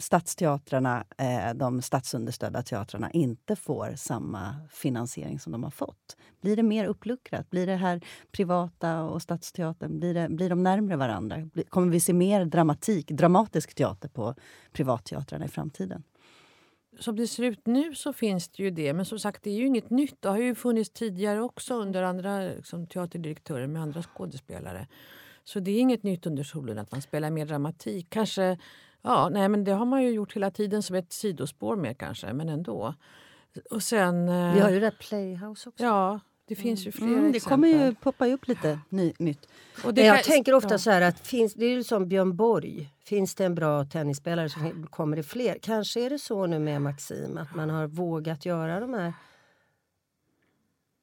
[0.00, 6.16] stadsteatrarna, eh, de statsunderstödda teatrarna, inte får samma finansiering som de har fått?
[6.40, 7.50] Blir det mer uppluckrat?
[7.50, 8.00] Blir det här
[8.32, 11.36] privata och stadsteatern, blir, det, blir de närmre varandra?
[11.68, 14.34] Kommer vi se mer dramatik, dramatisk teater på
[14.72, 16.02] privatteatrarna i framtiden?
[16.98, 18.92] Som det ser ut nu så finns det ju det.
[18.92, 20.22] Men som sagt, det är ju inget nytt.
[20.22, 24.86] Det har ju funnits tidigare också under andra liksom, teaterdirektörer med andra skådespelare.
[25.44, 28.06] Så det är inget nytt under solen att man spelar mer dramatik.
[28.10, 28.58] Kanske,
[29.02, 32.32] ja, nej men det har man ju gjort hela tiden som ett sidospår mer kanske,
[32.32, 32.94] men ändå.
[33.70, 34.28] Och sen...
[34.28, 35.84] eh, Vi har ju det där Playhouse också.
[35.84, 37.50] Ja, det finns ju flera Mm, det exempel.
[37.50, 39.48] kommer ju poppa upp lite ny, nytt.
[39.84, 40.78] Och Men jag kan- tänker ofta ja.
[40.78, 42.90] så här att finns, det är ju som Björn Borg.
[43.04, 44.58] Finns det en bra tennisspelare så
[44.90, 45.58] kommer det fler.
[45.62, 49.12] Kanske är det så nu med Maxim att man har vågat göra de här.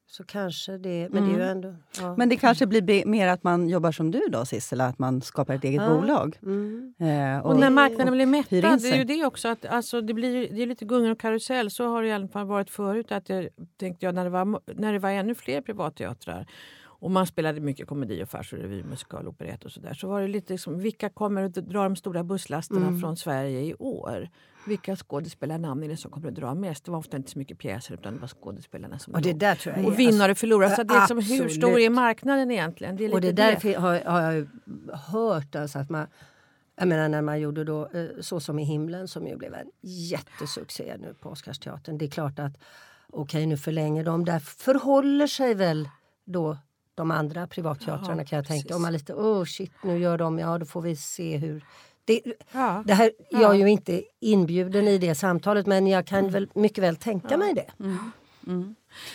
[0.10, 1.76] Så kanske det, men det är ju ändå...
[2.00, 2.16] Ja.
[2.18, 5.22] Men det kanske blir be- mer att man jobbar som du då, Sissela, att man
[5.22, 5.90] skapar ett eget Ja.
[5.90, 6.38] bolag.
[6.44, 6.94] Mm.
[7.00, 9.48] Eh, Och när marknaden blir hyr in mättad, det är ju det också.
[9.48, 11.72] Att, alltså, det, blir, det är lite gungor och karusell.
[11.72, 13.12] Så har det i alla fall varit förut.
[13.12, 13.48] Att jag,
[13.80, 16.48] tänkte jag, när, det var, när det var ännu fler privatteatrar
[17.00, 19.94] och man spelade mycket komedi och fars och revy, musikal, operett och sådär.
[19.94, 23.00] Så var det lite liksom, vilka kommer att dra de stora busslasterna Mm.
[23.00, 24.30] från Sverige i år?
[24.68, 26.86] Vilka skådespelarnamn är det som kommer att dra mest?
[26.86, 29.56] Det var ofta inte så mycket pjäser utan det var skådespelarna som Och det där
[29.56, 30.76] tror jag Och vinnare och förlorare.
[30.76, 32.96] Så det är liksom, hur stor är marknaden egentligen?
[32.98, 34.48] Det är Och det där fi- har, har jag
[34.94, 36.08] hört alltså att man
[36.80, 39.68] jag menar när man gjorde då eh, Så som i himlen som ju blev en
[39.82, 41.98] jättesuccé nu på Oscarsteatern.
[41.98, 42.54] Det är klart att
[43.10, 44.26] okej nu förlänger de.
[44.26, 45.90] Där förhåller sig väl
[46.26, 46.58] då
[46.98, 48.76] de andra privatteatrarna Ja, kan jag tänka.
[48.76, 51.64] Om man lite oh shit nu gör de, ja då får vi se hur.
[52.06, 52.84] Det, Ja.
[52.86, 53.54] det här, jag Ja.
[53.54, 57.54] är ju inte inbjuden i det samtalet men jag kan väl mycket väl tänka mig
[57.54, 57.72] det.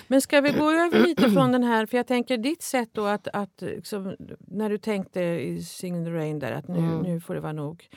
[0.08, 3.04] Men ska vi gå över lite från den här, för jag tänker ditt sätt då
[3.06, 6.98] att, att liksom, när du tänkte i Singing the Rain där att nu, Mm.
[7.02, 7.88] nu får det vara nog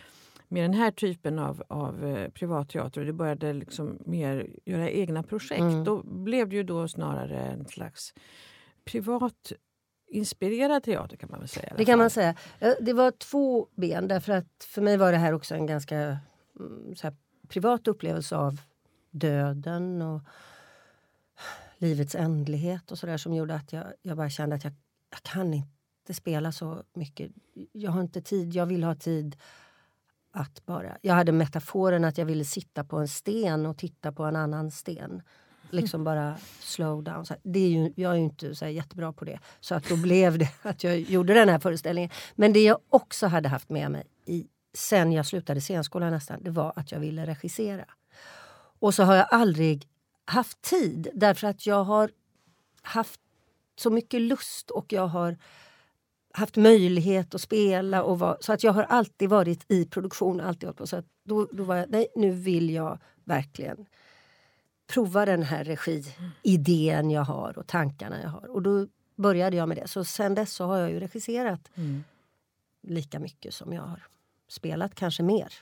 [0.48, 5.24] med den här typen av, av eh, privatteater och du började liksom mer göra egna
[5.24, 5.62] projekt.
[5.62, 5.84] Mm.
[5.84, 8.14] Då blev det ju då snarare en slags
[8.86, 9.52] privat
[10.08, 11.74] inspirerad teater kan man väl säga.
[11.78, 12.36] Det kan man säga.
[12.60, 15.98] Eh, Det var två ben därför att för mig var det här också en ganska
[16.60, 17.16] mm, så här,
[17.48, 18.62] privat upplevelse av
[19.12, 20.22] döden och
[21.78, 24.74] livets ändlighet och sådär som gjorde att jag, jag bara kände att jag,
[25.10, 27.32] jag kan inte spela så mycket.
[27.72, 29.36] Jag har inte tid, jag vill ha tid
[30.32, 30.98] att bara...
[31.02, 34.72] Jag hade metaforen att jag ville sitta på en sten och titta på en annan
[34.72, 35.22] sten
[35.76, 37.26] liksom bara slow down.
[37.26, 39.40] Så här, det är ju, jag är ju inte så här jättebra på det.
[39.60, 42.10] Så att då blev det att jag gjorde den här föreställningen.
[42.36, 46.52] Men det jag också hade haft med mig i, sen jag slutade scenskolan nästan, det
[46.52, 47.86] var att jag ville regissera.
[48.80, 49.88] Och så har jag aldrig
[50.26, 52.12] haft tid därför att jag har
[52.82, 53.20] haft
[53.76, 55.38] så mycket lust och jag har
[56.34, 58.04] haft möjlighet att spela.
[58.04, 60.42] Och var, så att jag har alltid varit i produktion.
[60.42, 63.86] Alltid på, så att då, då var jag, nej, nu vill jag verkligen
[64.88, 68.50] prova den här regiidén jag har och tankarna jag har.
[68.50, 69.88] Och då började jag med det.
[69.88, 72.04] Så sen dess så har jag ju regisserat Mm.
[72.84, 74.04] lika mycket som jag har
[74.48, 75.54] spelat, kanske mer.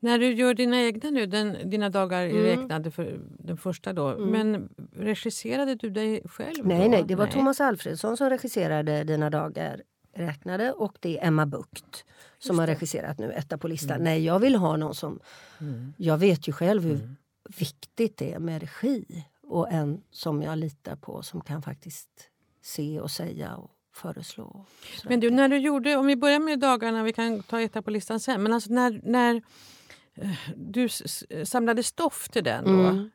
[0.00, 2.42] När du gör dina egna nu, den, dina dagar Mm.
[2.42, 4.18] räknade för den första då.
[4.18, 6.66] Men regisserade du dig själv?
[6.66, 6.90] Nej, då?
[6.90, 9.82] nej, det var Thomas Alfredsson som regisserade Dina dagar
[10.14, 12.04] räknade och det är Emma Bukt
[12.38, 13.90] som har regisserat nu Etta på listan.
[13.96, 14.04] Mm.
[14.04, 15.20] Nej, jag vill ha någon som...
[15.96, 17.16] Jag vet ju själv hur
[17.58, 22.08] viktigt det är med regi och en som jag litar på som kan faktiskt
[22.62, 24.66] se och säga och föreslå.
[25.04, 27.90] Men du, när du gjorde, om vi börjar med dagarna, vi kan ta etta på
[27.90, 28.42] listan sen.
[28.42, 29.42] Men alltså när, när
[30.14, 30.88] eh, du
[31.44, 33.10] samlade stoff till den då, Mm.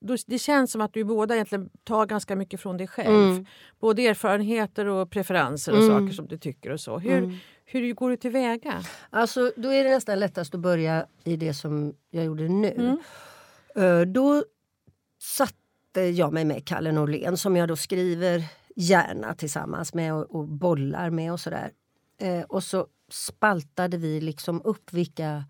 [0.00, 0.16] då.
[0.26, 3.30] Det känns som att du båda egentligen tar ganska mycket från dig själv.
[3.30, 3.46] Mm.
[3.80, 5.90] Både erfarenheter och preferenser och Mm.
[5.90, 6.98] saker som du tycker och så.
[6.98, 7.36] Hur, Mm.
[7.64, 8.82] hur går du tillväga?
[9.10, 12.96] Alltså, då är det nästan lättast att börja i det som jag gjorde nu.
[13.74, 14.00] Mm.
[14.00, 14.44] Eh, Då
[15.18, 18.44] satte jag mig med Kalle Norlén som jag då skriver
[18.76, 21.72] gärna tillsammans med och, och bollar med och sådär.
[22.18, 25.44] Eh, och så spaltade vi liksom upp vilka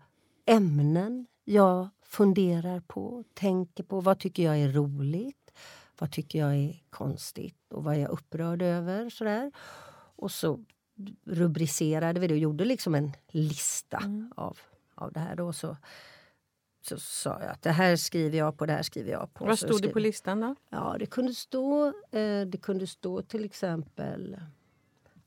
[0.45, 4.01] ämnen jag funderar på, tänker på.
[4.01, 5.51] Vad tycker jag är roligt?
[5.99, 7.73] Vad tycker jag är konstigt?
[7.73, 9.09] Och vad är jag upprörd över?
[9.09, 9.51] Sådär.
[10.15, 10.59] Och så
[11.25, 14.03] rubricerade vi det och gjorde liksom en lista
[14.35, 14.57] av,
[14.95, 15.35] av det här.
[15.35, 15.53] Då.
[15.53, 15.77] Så,
[16.85, 19.45] så sa jag att det här skriver jag på, det här skriver jag på.
[19.45, 20.55] Vad stod det på listan då?
[20.69, 24.37] Ja, det kunde stå, eh, det kunde stå till exempel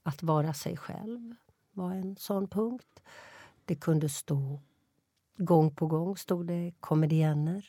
[0.02, 1.34] att vara sig själv
[1.72, 3.02] var en sån punkt.
[3.64, 4.60] Det kunde stå
[5.36, 7.66] gång på gång stod det komedienner.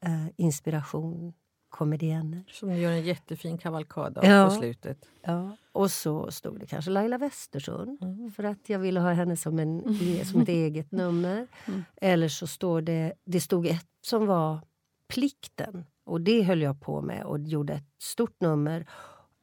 [0.00, 1.32] Eh, inspiration,
[1.72, 2.44] komedienner.
[2.48, 4.44] Som gör en jättefin kavalkad av Ja.
[4.46, 5.08] på slutet.
[5.22, 5.56] Ja.
[5.72, 7.98] Och så stod det kanske Laila Westersund
[8.36, 11.46] för att jag ville ha henne som, en, som ett eget nummer.
[11.96, 14.58] Eller så står det, det stod ett som var
[15.08, 18.86] Plikten och det höll jag på med och gjorde ett stort nummer.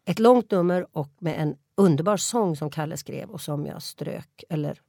[0.06, 4.44] Ett långt nummer och med en underbar sång som Kalle skrev och som jag strök,
[4.50, 4.82] eller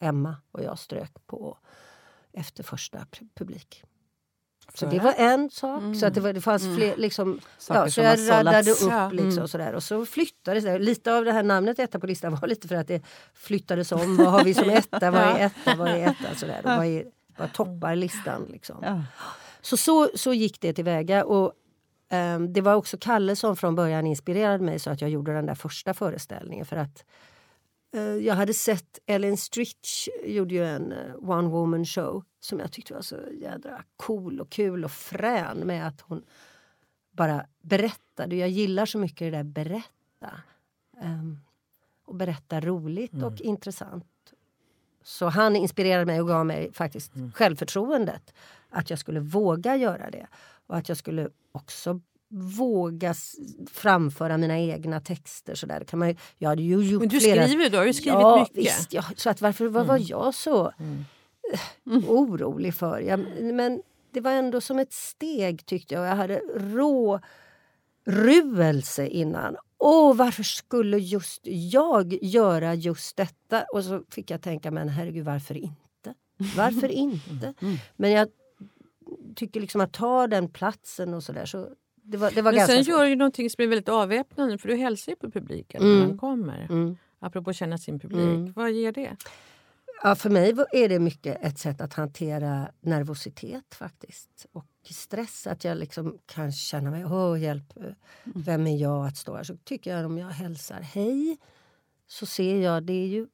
[0.00, 1.58] Emma och jag strök på
[2.32, 3.84] efter första pu- publik.
[4.74, 5.82] Så det var en sak.
[6.00, 6.96] Så att det, var, det fanns fler...
[6.96, 8.82] Liksom, Saker ja, så jag sållats.
[8.82, 9.08] upp Ja.
[9.10, 9.48] liksom, Mm.
[9.48, 9.72] sådär.
[9.74, 10.78] Och så flyttades det.
[10.78, 13.02] Lite av det här namnet etta på listan var lite för att det
[13.34, 14.16] flyttades om.
[14.16, 15.10] Vad har vi som etta?
[15.10, 15.74] Vad är etta?
[15.76, 16.34] Vad är etta?
[16.36, 16.60] Sådär.
[16.64, 17.04] Och vad, är,
[17.38, 18.46] vad toppar listan?
[18.52, 18.76] Liksom.
[18.82, 19.02] Ja.
[19.60, 21.24] Så, så så gick det tillväga.
[21.24, 21.52] Och,
[22.10, 25.46] ehm, det var också Kalle som från början inspirerade mig så att jag gjorde den
[25.46, 26.66] där första föreställningen.
[26.66, 27.04] För att
[28.00, 32.94] jag hade sett Ellen Stritch gjorde ju en eh, one woman show som jag tyckte
[32.94, 36.24] var så jädra cool och kul och frän med att hon
[37.10, 38.36] bara berättade.
[38.36, 40.40] Jag gillar så mycket det där berätta.
[41.00, 41.38] Ehm,
[42.04, 44.06] och berätta roligt och intressant.
[45.02, 48.34] Så han inspirerade mig och gav mig faktiskt självförtroendet
[48.70, 50.26] att jag skulle våga göra det.
[50.66, 53.14] Och att jag skulle också våga
[53.70, 55.54] framföra mina egna texter.
[55.54, 55.84] Så där.
[55.84, 57.46] Kan man, jag hade ju gjort Men du flera...
[57.46, 58.56] skriver, du har ju skrivit ja, mycket.
[58.56, 63.00] Visst, ja, så att varför vad var jag så eh, orolig för?
[63.00, 63.20] Jag,
[63.54, 66.06] men det var ändå som ett steg tyckte jag.
[66.06, 67.20] Jag hade rå
[68.06, 69.56] ruelse innan.
[69.78, 73.64] Åh, varför skulle just jag göra just detta?
[73.72, 76.14] Och så fick jag tänka, men herregud, varför inte?
[76.56, 77.54] Varför inte?
[77.96, 78.28] Men jag
[79.34, 81.46] tycker liksom att ta den platsen och sådär.
[81.46, 81.68] Så
[82.06, 84.76] det var, det var Men sen gör du någonting som är väldigt avväpnande för du
[84.76, 85.98] hälsar ju på publiken Mm.
[85.98, 86.66] när den kommer.
[86.70, 86.96] Mm.
[87.18, 88.20] Apropå att känna sin publik.
[88.20, 88.52] Mm.
[88.52, 89.16] Vad ger det?
[90.02, 94.46] Ja, för mig är det mycket ett sätt att hantera nervositet faktiskt.
[94.52, 95.46] Och stress.
[95.46, 97.82] Att jag liksom kan känna mig, åh hjälp, eh,
[98.24, 99.44] vem är jag att stå här?
[99.44, 101.38] Så tycker jag om jag hälsar hej
[102.06, 103.26] så ser jag, det är ju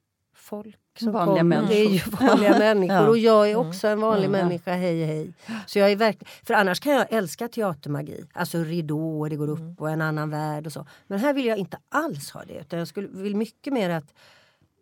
[0.43, 1.67] folk som Vanliga kommer.
[1.67, 2.27] Det är ju människor.
[2.27, 3.07] vanliga människor Ja.
[3.09, 4.31] och jag är också en vanlig Ja.
[4.31, 5.33] människa, hej hej.
[5.67, 9.81] Så jag är verkligen, för annars kan jag älska teatermagi, alltså ridåer, det går upp
[9.81, 10.85] och en annan värld och så.
[11.07, 14.13] Men här vill jag inte alls ha det utan jag skulle, vill mycket mer att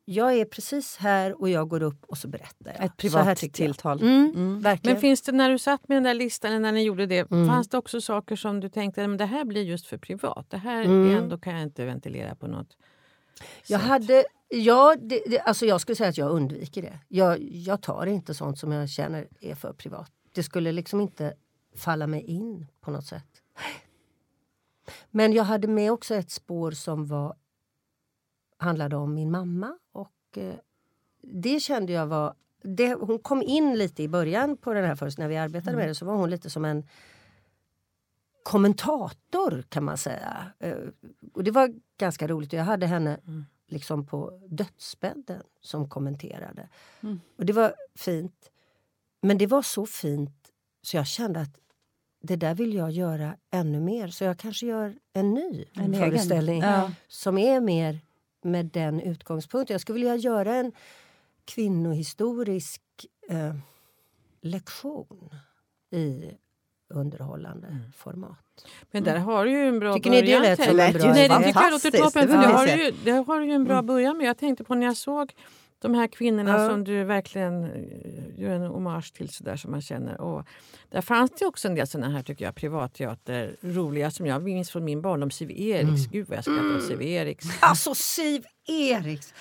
[0.06, 2.86] jag är precis här och jag går upp och så berättar jag.
[2.86, 4.02] Ett Så här privat tilltal.
[4.02, 4.94] Mm, Verkligen.
[4.94, 7.32] Men finns det när du satt med den där listan, eller när ni gjorde det,
[7.32, 7.48] Mm.
[7.48, 10.46] fanns det också saker som du tänkte men det här blir just för privat?
[10.50, 11.12] Det här Mm.
[11.12, 12.78] är ändå kan jag inte ventilera på något
[13.68, 17.00] Jag hade, ja, det, det, alltså jag skulle säga att jag undviker det.
[17.08, 20.12] Jag, jag tar inte sånt som jag känner är för privat.
[20.32, 21.34] Det skulle liksom inte
[21.76, 23.42] falla mig in på något sätt.
[25.12, 27.36] Men jag hade med också ett spår som var,
[28.58, 29.78] handlade om min mamma.
[29.92, 30.56] Och eh,
[31.22, 32.34] Det kände jag var...
[32.64, 35.88] Det, hon kom in lite i början på den här först när vi arbetade med
[35.88, 35.96] det.
[35.96, 36.84] Så var hon lite som en
[38.44, 40.52] kommentator kan man säga.
[40.60, 40.76] Eh,
[41.34, 42.54] och det var ganska roligt.
[42.54, 43.20] Jag hade henne
[43.68, 46.70] liksom på dödsbädden som kommenterade.
[47.38, 48.52] Och det var fint.
[49.22, 50.52] Men det var så fint
[50.82, 51.58] så jag kände att
[52.24, 54.08] det där vill jag göra ännu mer.
[54.08, 56.92] Så jag kanske gör en ny En föreställning Ja.
[57.08, 58.00] som är mer
[58.42, 59.74] med den utgångspunkten.
[59.74, 60.72] Jag skulle vilja göra en
[61.46, 62.82] kvinnohistorisk
[63.30, 63.56] eh,
[64.42, 65.30] lektion
[65.92, 66.32] i
[66.92, 68.66] underhållande format.
[68.92, 70.42] Men där har du ju en bra Tycker ni det början.
[70.44, 72.28] lät som en bra Nej, det tycker jag låter toppen.
[72.28, 74.28] det har ju, det har du ju en bra början med.
[74.28, 75.34] Jag tänkte på när jag såg
[75.82, 76.70] de här kvinnorna Ja.
[76.70, 80.22] som du verkligen eh, gör en hommage till sådär som man känner.
[80.22, 80.46] Och
[80.90, 84.72] där fanns det också en del såna här tycker jag, privatteater, roliga som jag minns
[84.72, 85.32] från min barndom.
[85.32, 87.46] Siw Eriks, gud vad jag skrattade åt Siw Eriks.
[87.60, 89.34] Alltså Siv Eriks!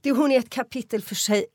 [0.00, 1.46] Det, hon är ett kapitel för sig.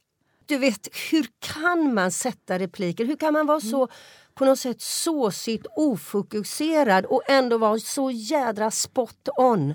[0.45, 3.05] Du vet, hur kan man sätta repliker?
[3.05, 3.87] Hur kan man vara så
[4.35, 9.73] på något sätt såsigt ofokuserad och ändå vara så jädra spot on?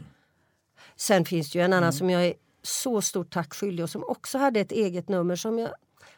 [0.97, 4.05] Sen finns det ju en annan som jag är så stort tack skyldig och som
[4.05, 5.71] också hade ett eget nummer som jag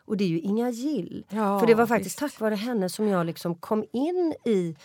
[0.05, 1.25] och det är ju Inga Gill.
[1.29, 2.19] Ja, För det var faktiskt visst.
[2.19, 4.77] tack vare henne som jag liksom kom in i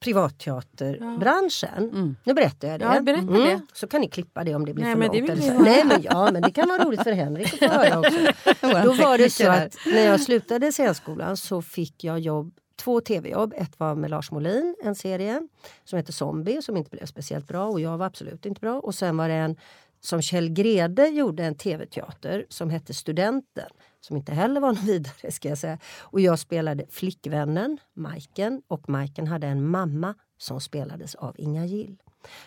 [0.00, 2.16] privatteaterbranschen.
[2.24, 2.84] Nu berättar jag det.
[2.84, 3.60] Ja, berätta det.
[3.72, 5.40] Så kan ni klippa det om det blir Nej, för men långt.
[5.40, 5.58] det.
[5.58, 8.18] Nej, men, ja, men det kan vara roligt för Henrik att få höra också.
[8.84, 13.54] Då var det så att när jag slutade scenskolan så fick jag jobb Två tv-jobb.
[13.56, 15.48] Ett var med Lars Molin, en serie
[15.84, 18.80] som heter Zombie som inte blev speciellt bra och jag var absolut inte bra.
[18.80, 19.56] Och sen var det en
[20.00, 23.68] som Kjell Grede gjorde en tv-teater som hette Studenten
[24.00, 25.78] som inte heller var någon vidare ska jag säga.
[25.98, 31.96] Och jag spelade flickvännen, Majken och Majken hade en mamma som spelades av Inga Gill.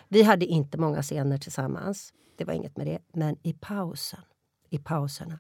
[0.08, 3.00] Vi hade inte många scener tillsammans, det var inget med det.
[3.14, 4.22] Men i pausen,
[4.70, 5.40] i pauserna,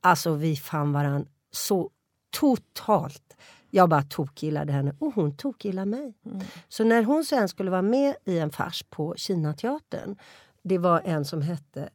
[0.00, 1.90] alltså vi fann varann så
[2.30, 3.36] totalt.
[3.70, 6.14] Jag bara tokgillade henne och hon tokgillade mig.
[6.68, 10.16] Så när hon sen skulle vara med i en fars på Kinateatern,
[10.62, 11.88] det var en som hette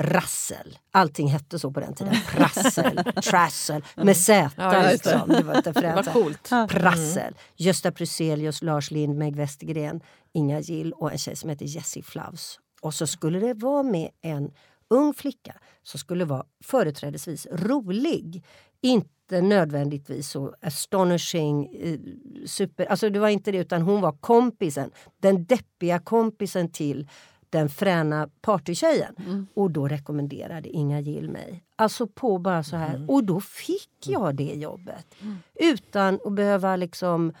[0.00, 0.78] Rassel.
[0.90, 2.14] Allting hette så på den tiden.
[2.28, 4.50] Prassel, trassel, med Z.
[4.56, 5.28] Ja, liksom.
[5.28, 6.12] det var inte Det var fränt.
[6.12, 6.48] coolt.
[6.70, 7.34] Prassel.
[7.56, 10.00] Gösta Pruselius, Lars Lind, Meg Westergren,
[10.32, 12.60] Inga Gill och en tjej som heter Jessie Flaus.
[12.82, 14.50] Och så skulle det vara med en
[14.90, 18.44] ung flicka som skulle vara företrädesvis rolig.
[18.80, 19.08] Inte
[19.40, 21.98] nödvändigtvis så astonishing, eh,
[22.46, 22.86] super...
[22.86, 24.90] Alltså det var inte det, utan hon var kompisen.
[25.20, 27.08] Den deppiga kompisen till
[27.50, 29.46] den fräna partytjejen.
[29.54, 31.64] Och då rekommenderade Inga Gill mig.
[31.76, 33.06] Alltså på bara så här.
[33.08, 35.06] Och då fick jag det jobbet.
[35.54, 37.32] Utan att behöva liksom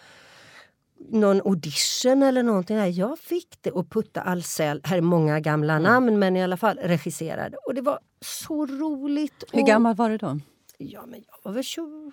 [1.10, 2.76] någon audition eller någonting.
[2.76, 3.70] Nej, jag fick det.
[3.70, 7.56] Och Putta Alsell, här är många gamla namn men i alla fall regisserade.
[7.66, 9.44] Och det var så roligt.
[9.52, 10.38] Hur och, gammal var du då?
[10.78, 12.12] Ja, men jag var väl 27,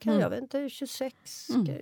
[0.00, 1.14] kan jag vet inte, 26.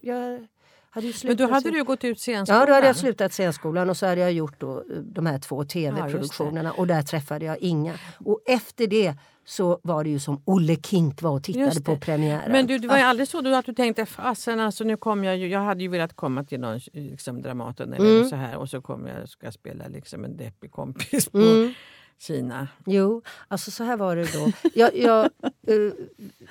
[0.03, 0.47] Jag
[0.91, 2.61] hade ju Men då hade du gått ut scenskolan.
[2.61, 5.39] Ja, då hade jag slutat scenskolan och så hade jag gjort då, eh, de här
[5.39, 7.95] två Ja, tv-produktionerna och där träffade jag Inga.
[8.25, 9.15] Och efter det
[9.47, 12.53] så var det ju som Olle Kink var och tittade på premiären.
[12.53, 15.27] Men du, det var ju aldrig så då att du tänkte fasen alltså nu kommer
[15.27, 18.29] jag ju, jag hade ju velat komma till någon liksom, Dramaten eller Mm.
[18.29, 21.75] så här och så kommer jag ska spela liksom en deppig kompis på Mm.
[22.19, 22.69] Kina.
[22.87, 24.53] Jo, alltså så här var det då.
[24.75, 25.25] Jag, jag
[25.67, 25.93] eh,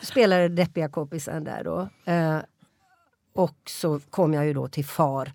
[0.01, 1.89] spelade deppiga kompisen där då.
[2.11, 2.39] Eh,
[3.33, 5.33] och så kom jag ju då till FAR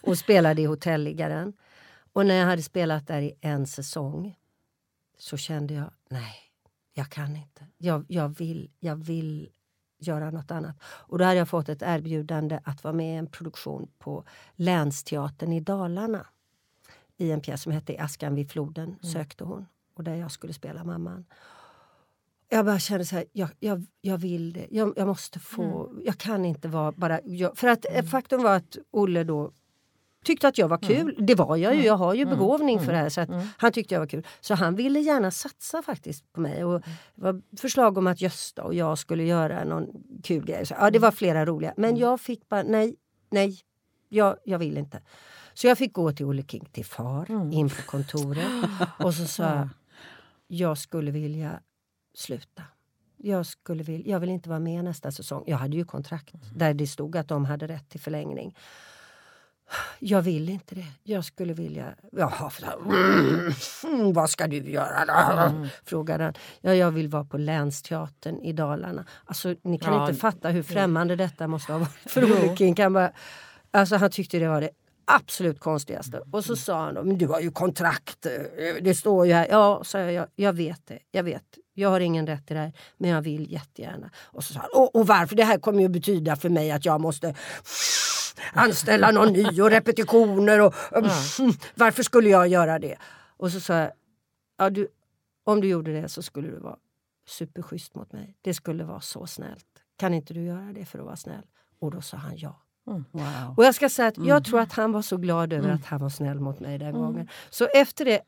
[0.00, 1.52] och spelade i Hotelliggaren.
[2.12, 4.36] Och när jag hade spelat där i en säsong
[5.18, 6.34] så kände jag, nej,
[6.94, 7.66] jag kan inte.
[7.78, 9.48] Jag, jag, vill, jag vill
[9.98, 10.76] göra något annat.
[10.82, 15.52] Och då hade jag fått ett erbjudande att vara med i en produktion på Länsteatern
[15.52, 16.26] i Dalarna
[17.18, 20.52] i en pjäs som hette I askan vid floden sökte hon och där jag skulle
[20.52, 21.24] spela mamman.
[22.48, 24.66] Jag bara kände så här, jag, jag, jag vill det.
[24.70, 27.20] Jag, jag måste få, jag kan inte vara bara...
[27.24, 29.52] Jag, för att eh, faktum var att Olle då
[30.24, 31.16] tyckte att jag var kul.
[31.18, 33.08] Det var jag ju, jag har ju begåvning för det här.
[33.08, 34.26] Så att Han tyckte jag var kul.
[34.40, 36.64] Så han ville gärna satsa faktiskt på mig.
[36.64, 36.80] Och
[37.14, 39.86] det var förslag om att Gösta och jag skulle göra någon
[40.22, 40.66] kul grej.
[40.66, 41.74] Så, ja, det var flera roliga.
[41.76, 42.96] Men jag fick bara, nej,
[43.30, 43.60] nej,
[44.08, 45.02] jag, jag vill inte.
[45.54, 48.46] Så jag fick gå till Olle King till far, in på kontoret.
[48.98, 49.68] Och så sa jag,
[50.46, 51.60] jag skulle vilja
[52.14, 52.62] sluta.
[53.16, 55.44] Jag, skulle vilja, jag vill inte vara med nästa säsong.
[55.46, 58.56] Jag hade ju kontrakt där det stod att de hade rätt till förlängning.
[59.98, 60.86] Jag vill inte det.
[61.02, 61.94] Jag skulle vilja...
[62.12, 62.50] Jaha,
[63.84, 65.42] mm, vad ska du göra då?
[65.42, 65.68] Mm.
[65.84, 66.34] Frågade han.
[66.60, 69.04] Ja, jag vill vara på Länsteatern i Dalarna.
[69.24, 72.76] Alltså, ni kan ja, inte fatta hur främmande detta måste ha varit för Olle King.
[73.70, 74.70] Alltså, han tyckte det var det
[75.04, 76.22] absolut konstigaste.
[76.32, 78.26] Och så sa han, men du har ju kontrakt,
[78.80, 79.46] det står ju här.
[79.50, 81.44] Ja, sa jag, jag, jag vet det, jag vet.
[81.74, 84.10] Jag har ingen rätt till det här, men jag vill jättegärna.
[84.16, 85.36] Och så sa han, och, och varför?
[85.36, 87.34] Det här kommer ju betyda för mig att jag måste
[88.52, 90.60] anställa någon ny och repetitioner.
[90.60, 91.02] Och, ja.
[91.74, 92.96] Varför skulle jag göra det?
[93.36, 93.92] Och så sa jag,
[94.58, 94.88] ja, du,
[95.44, 96.76] om du gjorde det så skulle du vara
[97.26, 98.36] superschysst mot mig.
[98.42, 99.66] Det skulle vara så snällt.
[99.96, 101.46] Kan inte du göra det för att vara snäll?
[101.78, 102.60] Och då sa han ja.
[102.86, 103.04] Mm.
[103.12, 103.54] Wow.
[103.56, 104.42] Och jag ska säga att jag mm.
[104.42, 105.76] tror att han var så glad över mm.
[105.76, 107.00] att han var snäll mot mig den mm.
[107.00, 107.28] gången.
[107.50, 108.20] Så efter det,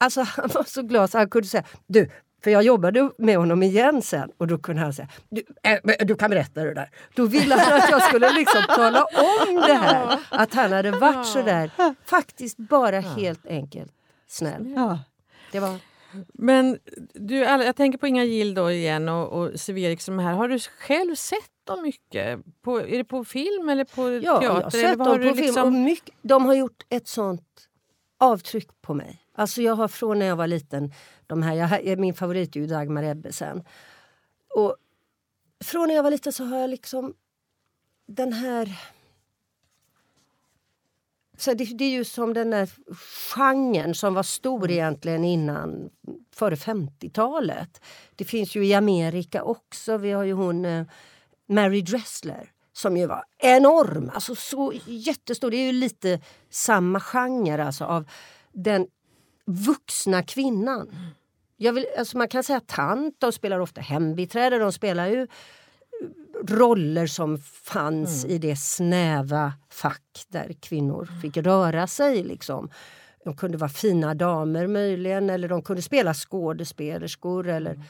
[0.00, 2.10] alltså han var så glad så han kunde säga du,
[2.44, 6.14] för jag jobbade med honom igen sen och då kunde han säga du, äh, du
[6.14, 6.90] kan berätta det där.
[7.14, 10.18] Då ville han att jag skulle liksom tala om det här.
[10.30, 11.70] Att han hade varit så där,
[12.04, 13.92] faktiskt bara helt enkelt
[14.28, 14.72] snäll.
[14.76, 14.98] Ja.
[15.52, 15.78] Det var...
[16.34, 16.78] Men
[17.14, 20.32] du, jag tänker på Inga Gill då igen och, och Siv som här.
[20.32, 22.40] Har du själv sett dem mycket?
[22.62, 24.46] På, är det på film eller på ja, teater?
[24.46, 25.54] Ja, jag har sett dem på liksom...
[25.54, 25.66] film.
[25.66, 27.68] Och mycket, de har gjort ett sånt
[28.18, 29.22] avtryck på mig.
[29.34, 30.92] Alltså jag har från när jag var liten,
[31.26, 33.64] de här, jag, min favorit är ju Dagmar Ebbesen.
[34.54, 34.76] Och
[35.64, 37.14] från när jag var liten så har jag liksom
[38.06, 38.78] den här...
[41.38, 42.70] Så det, det, är ju som den där
[43.34, 44.70] genren som var stor mm.
[44.70, 45.90] egentligen innan,
[46.34, 47.80] före 50-talet.
[48.16, 49.96] Det finns ju i Amerika också.
[49.96, 50.86] Vi har ju hon eh,
[51.54, 55.50] Mary Dressler som ju var enorm, alltså så jättestor.
[55.50, 58.08] Det är ju lite samma genre alltså av
[58.52, 58.86] den
[59.46, 60.90] vuxna kvinnan.
[61.56, 65.26] Vill, alltså man kan säga tant, de spelar ofta hembiträde, de spelar ju
[66.48, 68.36] roller som fanns mm.
[68.36, 72.22] i det snäva fack där kvinnor fick röra sig.
[72.22, 72.70] Liksom.
[73.24, 77.84] De kunde vara fina damer möjligen eller de kunde spela skådespelerskor eller mm.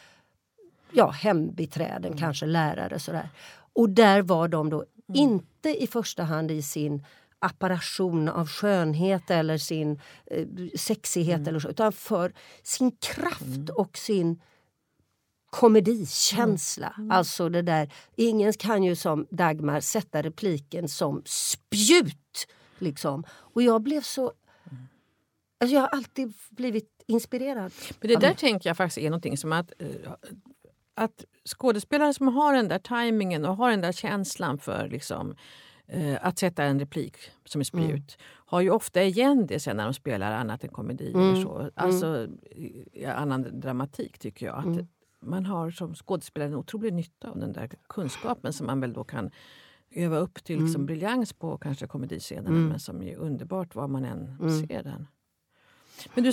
[0.92, 2.18] Ja, hembiträden, mm.
[2.18, 2.98] kanske lärare.
[2.98, 3.28] Sådär.
[3.72, 4.86] Och där var de då mm.
[5.08, 7.04] inte i första hand i sin
[7.38, 11.48] apparation av skönhet eller sin eh, sexighet mm.
[11.48, 12.32] eller så, utan för
[12.62, 13.76] sin kraft mm.
[13.76, 14.40] och sin
[15.50, 16.94] komedikänsla.
[16.98, 17.10] Mm.
[17.10, 22.46] Alltså det där, ingen kan ju som Dagmar sätta repliken som spjut.
[22.78, 23.24] Liksom.
[23.30, 24.32] Och jag blev så...
[25.60, 27.72] Alltså jag har alltid blivit inspirerad.
[28.00, 30.12] Men det där tänker jag faktiskt är någonting som att, eh,
[30.94, 35.34] att skådespelare som har den där tajmingen och har den där känslan för liksom,
[35.86, 38.04] eh, att sätta en replik som är spjut mm.
[38.46, 41.12] har ju ofta igen det sen när de spelar annat än komedi.
[41.14, 41.28] Mm.
[41.28, 41.58] Eller så.
[41.58, 41.70] Mm.
[41.74, 42.28] Alltså
[42.92, 44.58] ja, annan dramatik tycker jag.
[44.58, 44.86] Att mm.
[45.24, 49.04] Man har som skådespelare en otrolig nytta av den där kunskapen som man väl då
[49.04, 49.30] kan
[49.90, 50.86] öva upp till liksom, mm.
[50.86, 52.68] briljans på kanske komediscenerna mm.
[52.68, 55.06] men som är underbart var man än ser den.
[56.14, 56.32] Men du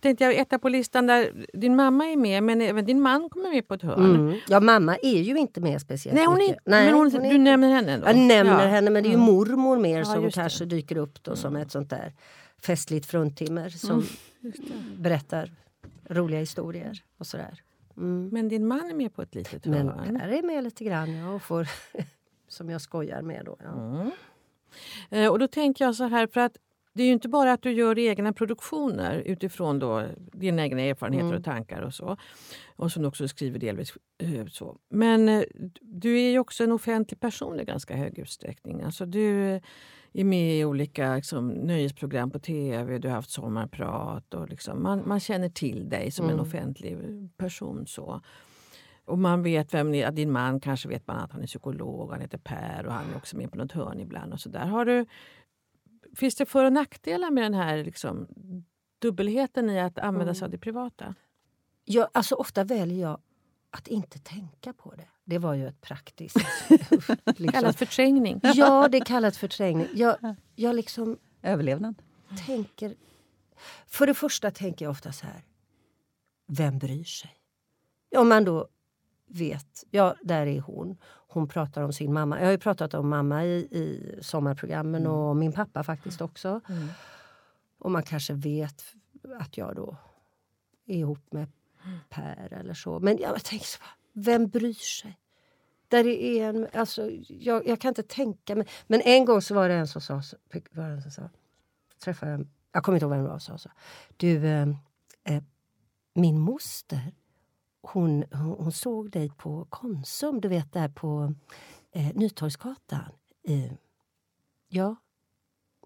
[0.00, 3.50] tänkte jag etta på listan där din mamma är med men även din man kommer
[3.50, 4.14] med på ett hörn.
[4.14, 4.38] Mm.
[4.48, 6.62] Ja mamma är ju inte med speciellt Nej, hon är, mycket.
[6.66, 8.06] Nej, men hon, hon är, du nämner henne ändå?
[8.06, 8.68] Jag nämner ja.
[8.68, 9.26] henne men det är ju mm.
[9.26, 10.76] mormor mer ja, som kanske det.
[10.76, 12.12] dyker upp då som ett sånt där
[12.62, 14.56] festligt fruntimmer som mm,
[14.96, 15.50] berättar
[16.08, 17.62] roliga historier och sådär.
[17.96, 18.28] Mm.
[18.32, 19.92] Men din man är med på ett litet hörn?
[20.04, 21.68] Men där är med lite grann ja, och får,
[22.48, 23.56] som jag skojar med då.
[23.64, 23.72] Ja.
[23.72, 24.10] Mm.
[25.10, 26.56] Eh, och då tänker jag så här för att
[26.92, 31.26] det är ju inte bara att du gör egna produktioner utifrån då dina egna erfarenheter
[31.26, 31.38] mm.
[31.38, 32.16] och tankar och så.
[32.76, 34.76] Och som du också skriver delvis eh, så.
[34.90, 35.42] Men eh,
[35.80, 38.82] du är ju också en offentlig person i ganska hög utsträckning.
[38.82, 39.60] Alltså du
[40.12, 44.34] är med i olika liksom, nöjesprogram på tv, du har haft sommarprat.
[44.34, 46.34] Och liksom, man, man känner till dig som mm.
[46.34, 46.98] en offentlig
[47.36, 47.86] person.
[47.86, 48.20] så.
[49.04, 52.20] Och man vet vem ni, din man kanske vet man att han är psykolog, han
[52.20, 54.32] heter Per och han är också med på något hörn ibland.
[54.32, 54.66] Och så där.
[54.66, 55.06] Har du
[56.16, 58.26] Finns det för och nackdelar med den här liksom,
[58.98, 61.14] dubbelheten i att använda sig av det privata?
[61.84, 63.20] Ja, alltså ofta väljer jag
[63.70, 65.08] att inte tänka på det.
[65.24, 66.36] Det var ju ett praktiskt...
[67.26, 67.48] liksom.
[67.48, 68.40] Kallat förträngning.
[68.42, 69.86] Ja, det kallas förträngning.
[69.94, 71.18] Jag, jag liksom...
[71.42, 72.02] Överlevnad.
[72.46, 72.94] Tänker...
[73.86, 75.44] För det första tänker jag ofta så här.
[76.46, 77.30] Vem bryr sig?
[78.16, 78.68] Om man då
[79.30, 80.96] vet, ja, där är hon.
[81.28, 82.38] Hon pratar om sin mamma.
[82.38, 85.12] Jag har ju pratat om mamma i, i sommarprogrammen mm.
[85.12, 86.60] och min pappa faktiskt också.
[86.68, 86.88] Mm.
[87.78, 88.84] Och man kanske vet
[89.38, 89.96] att jag då
[90.86, 91.48] är ihop med
[92.08, 93.00] Per eller så.
[93.00, 93.78] Men jag tänker så
[94.12, 95.18] vem bryr sig?
[95.88, 98.66] Där är en, alltså, jag, jag, kan inte tänka mig.
[98.86, 100.22] Men en gång så var det en som sa,
[100.70, 101.22] var det en som sa
[102.00, 103.70] träffade jag, jag kommer inte ihåg vem det var, sa så.
[104.16, 104.68] Du, eh,
[105.24, 105.42] eh,
[106.14, 107.12] min moster
[107.82, 111.34] hon, hon, såg dig på Konsum, du vet där på
[111.92, 113.12] eh, Nytorgsgatan.
[113.48, 113.72] Eh,
[114.68, 114.96] ja.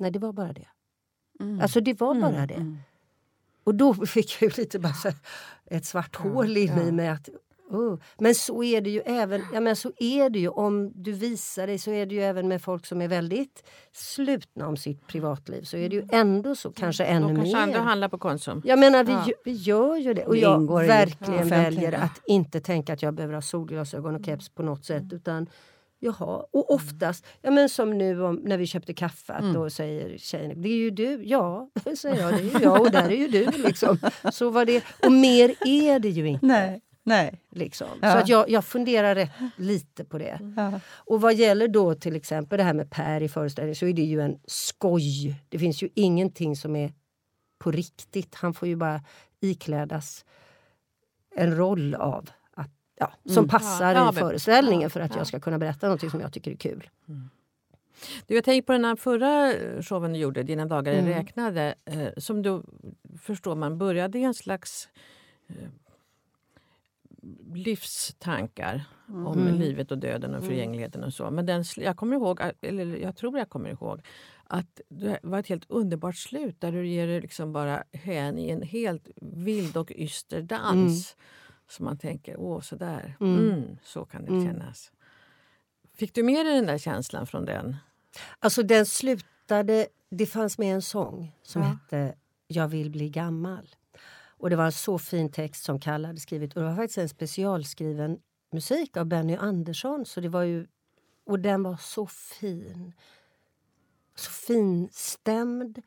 [0.00, 0.68] nej det var bara det.
[1.40, 1.60] Mm.
[1.60, 2.54] Alltså det var bara Mm, det.
[2.54, 2.78] mm.
[3.64, 4.94] Och då fick jag ju lite bara
[5.66, 7.08] ett svart hål in i mig.
[7.08, 7.28] Att,
[7.70, 7.98] oh.
[8.18, 11.66] Men så är det ju även ja, men så är det ju om du visar
[11.66, 15.62] dig så är det ju även med folk som är väldigt slutna om sitt privatliv.
[15.62, 17.62] Så är det ju ändå så, kanske ännu kanske mer.
[17.62, 18.62] andra handlar på Konsum.
[18.64, 19.26] Jag menar vi, Ja.
[19.44, 20.24] vi gör ju det.
[20.26, 21.64] Och Det jag ingår i verkligen offentligheten.
[21.74, 25.12] väljer att inte tänka att jag behöver ha solglasögon och keps på något sätt.
[25.12, 25.46] Utan
[25.98, 30.18] Jaha, och oftast, ja men som nu om, när vi köpte kaffe, att då säger
[30.18, 31.20] tjejen det är ju du.
[31.24, 33.50] Ja, säger jag, det är ju jag och där är ju du.
[33.50, 33.98] Liksom.
[34.32, 36.46] Så var det, och mer är det ju inte.
[36.46, 37.40] Nej, nej.
[37.50, 37.88] Liksom.
[38.02, 38.12] Ja.
[38.12, 40.38] Så att jag, jag funderar rätt lite på det.
[40.56, 40.80] Ja.
[40.94, 44.02] Och vad gäller då till exempel det här med Per i föreställningen så är det
[44.02, 45.34] ju en skoj.
[45.48, 46.92] Det finns ju ingenting som är
[47.58, 48.34] på riktigt.
[48.34, 49.00] Han får ju bara
[49.40, 50.24] iklädas
[51.36, 53.48] en roll av att, ja, som Mm.
[53.48, 55.18] passar Ja, ja, i föreställningen ja, för att ja.
[55.18, 56.90] jag ska kunna berätta något som jag tycker är kul.
[58.26, 59.52] Du, jag tänker på den här förra
[59.82, 61.12] showen du gjorde, Dina dagar är Mm.
[61.12, 62.62] räknade, eh, som du
[63.20, 64.88] förstår man började i en slags
[67.54, 69.54] livstankar om Mm.
[69.60, 71.30] livet och döden och förgängligheten och så.
[71.30, 74.00] Men den, jag kommer ihåg, eller jag tror jag kommer ihåg,
[74.46, 78.50] att det var ett helt underbart slut där du ger dig liksom bara hän i
[78.50, 81.16] en helt vild och yster dans.
[81.68, 83.38] Så man tänker, åh sådär, Mm.
[83.50, 84.44] mm, så kan det Mm.
[84.46, 84.92] kännas.
[85.96, 87.76] Fick du med dig den där känslan från den?
[88.38, 91.68] Alltså den slutade, det fanns med en sång som Ja.
[91.68, 92.14] hette
[92.46, 93.74] Jag vill bli gammal.
[94.44, 96.98] Och det var en så fin text som Kalle hade skrivit och det var faktiskt
[96.98, 98.18] en specialskriven
[98.52, 100.06] musik av Benny Andersson.
[100.06, 100.66] Så det var ju,
[101.26, 102.92] och den var så fin.
[104.14, 105.82] Så finstämd,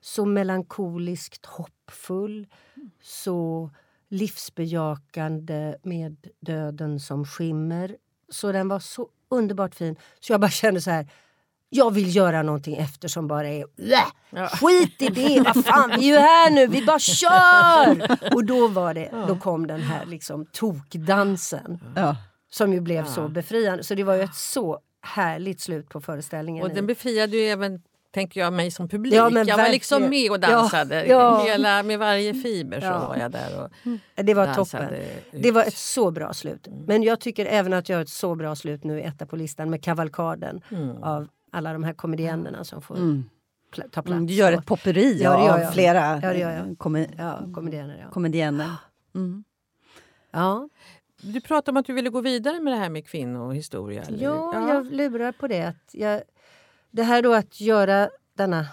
[0.00, 2.46] så melankoliskt hoppfull,
[3.02, 3.70] så
[4.08, 7.96] livsbejakande med döden som skimmer.
[8.28, 9.96] Så den var så underbart fin.
[10.20, 11.10] Så jag bara kände så här,
[11.68, 13.64] jag vill göra någonting efter som bara är!
[13.76, 14.48] Ja.
[14.48, 18.16] Skit i det, vad fan vi är ju här nu, vi bara kör!
[18.34, 21.78] Och då var det, då kom den här liksom tokdansen.
[21.96, 22.16] Ja.
[22.50, 23.12] Som ju blev Ja.
[23.12, 23.84] så befriande.
[23.84, 26.62] Så det var ju ett så härligt slut på föreställningen.
[26.64, 27.80] Och den befriade ju även
[28.14, 29.14] tänker jag, mig som publik.
[29.14, 31.06] Ja, jag var liksom med och dansade.
[31.06, 31.12] Ja,
[31.46, 31.52] ja.
[31.52, 33.08] Hela, med varje fiber så Ja.
[33.08, 33.70] var jag där och
[34.24, 34.88] det var toppen.
[34.94, 35.02] ut.
[35.42, 36.68] Det var ett så bra slut.
[36.86, 39.70] Men jag tycker även att jag har ett så bra slut nu, etta på listan,
[39.70, 41.02] med kavalkaden Mm.
[41.02, 43.24] av alla de här komediennerna som får Mm.
[43.74, 44.08] pl- ta plats.
[44.10, 45.72] Mm, Du gör ett popperi Ja, av jag.
[45.74, 48.10] flera Ja, eh, Ja, komedienner, ja.
[48.10, 48.70] komedienner.
[49.14, 49.44] Mm.
[50.30, 50.68] ja.
[51.22, 54.02] Du pratade om att du ville gå vidare med det här med kvinnohistoria.
[54.02, 54.24] eller hur?
[54.24, 55.62] Ja, jag lurar på det.
[55.62, 56.22] Att jag,
[56.90, 58.66] det här då att göra denna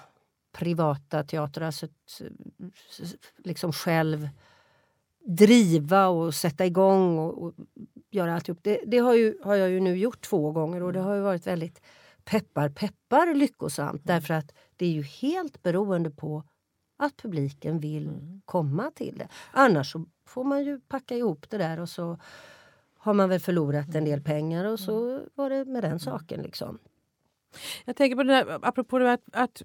[0.51, 2.27] privata teater, alltså eh,
[3.43, 4.29] liksom själv
[5.25, 7.53] driva och sätta igång och, och
[8.11, 8.59] göra alltihop.
[8.61, 11.21] Det, det har, ju, har jag ju nu gjort två gånger och det har ju
[11.21, 11.81] varit väldigt
[12.25, 16.43] peppar peppar lyckosamt därför att det är ju helt beroende på
[16.97, 18.11] att publiken vill
[18.45, 19.27] komma till det.
[19.51, 22.17] Annars så får man ju packa ihop det där och så
[22.97, 26.41] har man väl förlorat en del pengar och så var det med den saken.
[26.41, 26.79] liksom.
[27.85, 29.63] Jag tänker på det där, apropå det att, att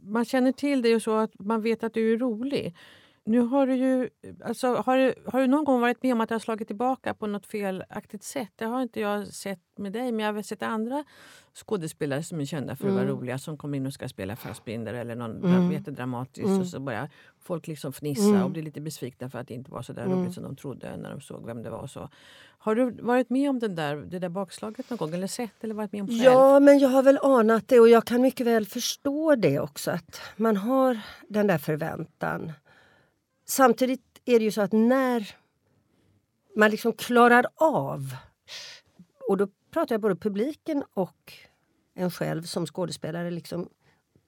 [0.00, 2.76] man känner till dig och så att man vet att du är rolig.
[3.28, 4.10] Nu har du ju,
[4.44, 7.14] alltså, har, du, har du någon gång varit med om att det har slagit tillbaka
[7.14, 8.52] på något felaktigt sätt?
[8.56, 11.04] Det har inte jag sett med dig, men jag har sett andra
[11.54, 14.94] skådespelare som är kända för att vara roliga som kommer in och ska spela Fassbinder
[14.94, 15.72] eller någon mm.
[15.72, 17.08] jättedramatiskt och så börjar
[17.42, 20.34] folk liksom fnissa och blir lite besvikna för att det inte var så där roligt
[20.34, 21.86] som de trodde när de såg vem det var.
[21.86, 22.08] Så.
[22.58, 25.74] Har du varit med om den där, det där bakslaget någon gång eller sett eller
[25.74, 26.22] varit med om själv?
[26.22, 29.90] Ja, men jag har väl anat det och jag kan mycket väl förstå det också.
[29.90, 32.52] Att man har den där förväntan.
[33.50, 35.34] Samtidigt är det ju så att när
[36.56, 38.16] man liksom klarar av
[39.28, 41.32] och då pratar jag både publiken och
[41.94, 43.68] en själv som skådespelare liksom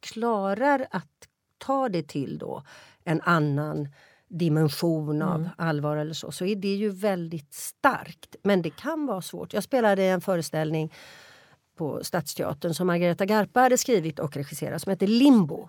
[0.01, 2.63] klarar att ta det till då
[3.05, 3.89] en annan
[4.29, 8.37] dimension av allvar eller så, så är det ju väldigt starkt.
[8.43, 9.53] Men det kan vara svårt.
[9.53, 10.93] Jag spelade en föreställning
[11.77, 15.69] på Stadsteatern som Margareta Garpa hade skrivit och regisserat som heter Limbo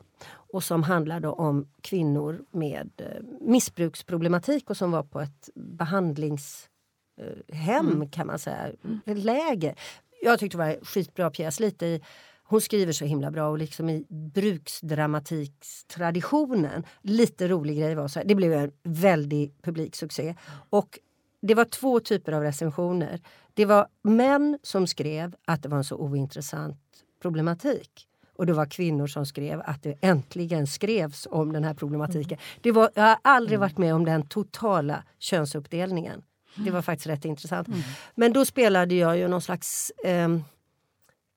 [0.54, 8.28] och som handlade om kvinnor med eh, missbruksproblematik och som var på ett behandlingshem kan
[8.28, 8.72] man säga,
[9.06, 9.76] ett läger.
[10.22, 11.60] Jag tyckte det var en skitbra pjäs.
[11.60, 12.02] Lite i,
[12.44, 16.84] hon skriver så himla bra och liksom i bruksdramatikstraditionen.
[17.02, 20.36] Lite rolig grej var så här, det blev en väldig publiksuccé.
[20.70, 21.00] Och
[21.42, 23.22] det var två typer av recensioner.
[23.54, 26.78] Det var män som skrev att det var en så ointressant
[27.22, 28.08] problematik.
[28.42, 32.38] Och det var kvinnor som skrev att det äntligen skrevs om den här problematiken.
[32.62, 36.22] Det var, jag har aldrig varit med om den totala könsuppdelningen.
[36.56, 37.68] Det var faktiskt rätt intressant.
[38.16, 39.92] Men då spelade jag ju någon slags...
[40.04, 40.44] ehm,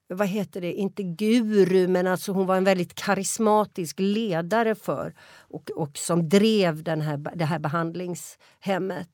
[0.09, 5.71] vad heter det, inte guru men alltså hon var en väldigt karismatisk ledare för och,
[5.71, 9.09] och som drev den här, det här behandlingshemmet.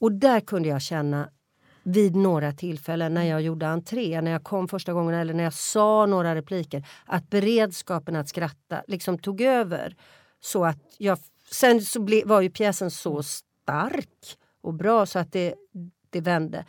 [0.00, 1.28] Och där kunde jag känna
[1.88, 5.52] vid några tillfällen när jag gjorde entré, när jag kom första gången eller när jag
[5.52, 9.96] sa några repliker, att beredskapen att skratta liksom tog över.
[10.40, 11.18] Så att jag,
[11.50, 15.54] sen så ble, var ju pjäsen så stark och bra så att det,
[16.10, 16.64] det vände.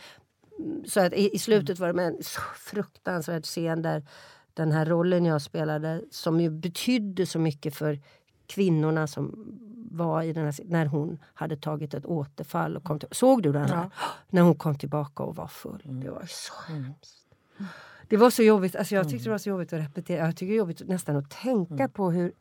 [0.85, 2.17] Så att i, i slutet var det en
[2.55, 4.07] fruktansvärd scen där
[4.53, 7.99] den här rollen jag spelade som ju betydde så mycket för
[8.47, 9.53] kvinnorna som
[9.91, 12.77] var i den här, när hon hade tagit ett återfall.
[12.77, 13.69] Och kom till, såg du den?
[13.69, 13.89] Här?
[14.29, 15.81] När hon kom tillbaka och var full.
[15.85, 17.27] Det var så hemskt.
[18.09, 18.75] Det var så jobbigt.
[18.75, 20.25] Alltså jag tyckte det var så jobbigt att repetera.
[20.25, 22.31] Jag tycker det är jobbigt nästan att tänka på hur...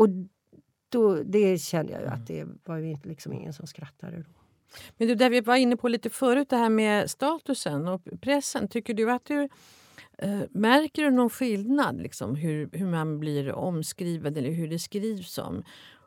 [0.00, 0.08] Och
[0.88, 4.24] då, det kände jag ju att det var ju liksom ingen som skrattade då.
[4.96, 8.68] Men du, där vi var inne på lite förut, det här med statusen och pressen.
[8.68, 9.48] Tycker du att du
[10.18, 15.38] eh, märker du någon skillnad liksom, hur, hur man blir omskriven eller hur det skrivs
[15.38, 15.62] om?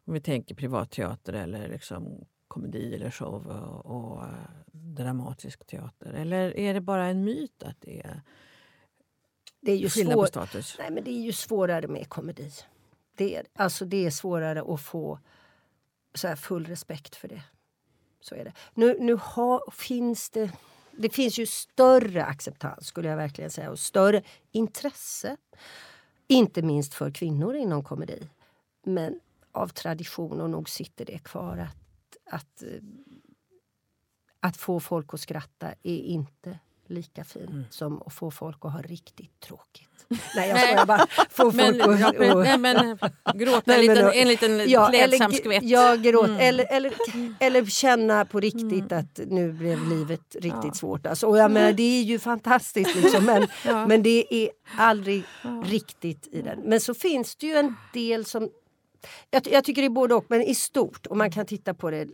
[0.10, 4.30] Om vi tänker privatteater eller liksom komedi eller show och, och uh,
[4.72, 6.14] dramatisk teater.
[6.14, 8.22] Eller är det bara en myt att det är,
[9.62, 10.22] det är ju skillnad svår...
[10.22, 10.76] på status?
[10.80, 12.52] Nej, men det är ju svårare med komedi.
[13.16, 15.20] Det är, alltså det är svårare att få
[16.14, 17.44] så här, full respekt för det.
[18.22, 18.54] Så är det.
[18.74, 20.52] Nu, nu ha, finns det...
[20.92, 25.38] Det finns ju större acceptans skulle jag verkligen säga och större intresse.
[26.28, 28.30] Inte minst för kvinnor inom komedi.
[28.84, 29.20] Men
[29.52, 32.82] av tradition och nog sitter det kvar att, att, eh,
[34.40, 37.66] att få folk att skratta är inte lika fint mm.
[37.70, 39.90] som att få folk att ha riktigt tråkigt.
[40.36, 41.08] Nej, jag skojar bara.
[41.30, 42.36] Få men, folk att...
[42.36, 42.98] Och, nej, men,
[43.36, 45.64] gråta nej, en, liten, en liten ja, klädsam skvätt.
[45.64, 46.28] Ja, gråt.
[46.28, 46.40] Mm.
[46.40, 46.94] Eller, eller,
[47.40, 49.00] eller känna på riktigt mm.
[49.00, 50.74] att nu blev livet riktigt ja.
[50.74, 51.06] svårt.
[51.06, 53.88] Alltså, och jag menar, det är ju fantastiskt, liksom, men, ja.
[53.88, 55.24] men det är aldrig
[55.66, 56.60] riktigt i den.
[56.60, 58.50] Men så finns det ju en del som
[59.30, 61.08] jag, jag, tycker det är både och, men i stort.
[61.10, 62.08] Om man kan titta på det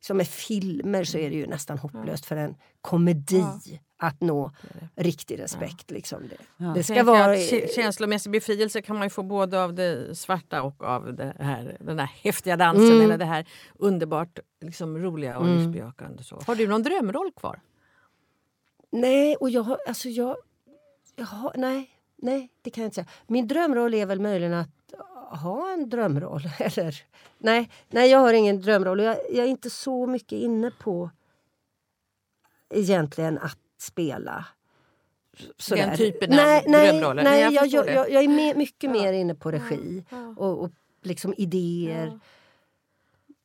[0.00, 3.78] som med filmer så är det ju nästan hopplöst för en komedi ja.
[3.96, 4.52] att nå
[4.96, 5.84] riktig respekt.
[5.86, 5.94] Ja.
[5.94, 6.36] Liksom det.
[6.56, 6.72] Ja.
[6.74, 7.36] det ska vara...
[7.74, 11.98] Känslomässig befrielse kan man ju få både av det svarta och av det här, den
[11.98, 13.00] här häftiga dansen mm.
[13.00, 15.58] eller det här underbart liksom, roliga och mm.
[15.58, 16.22] livsbejakande.
[16.22, 16.40] Så.
[16.46, 17.60] Har du någon drömroll kvar?
[18.90, 19.78] Nej, och jag har...
[19.88, 20.36] Alltså jag,
[21.16, 23.06] jag har, nej, nej, det kan jag inte säga.
[23.26, 24.68] Min drömroll är väl möjligen att
[25.36, 26.42] ha en drömroll.
[26.58, 27.02] Eller,
[27.38, 29.00] nej, nej, jag har ingen drömroll.
[29.00, 31.10] Jag, jag är inte så mycket inne på
[32.70, 34.46] egentligen att spela.
[35.56, 35.86] Sådär.
[35.86, 37.22] Den typen nej, av nej, drömroller?
[37.22, 38.92] Nej, jag, jag, jag, jag, är med, mycket ja.
[38.92, 40.34] mer inne på regi ja.
[40.36, 40.70] och, och
[41.02, 42.06] liksom idéer.
[42.06, 42.18] Ja.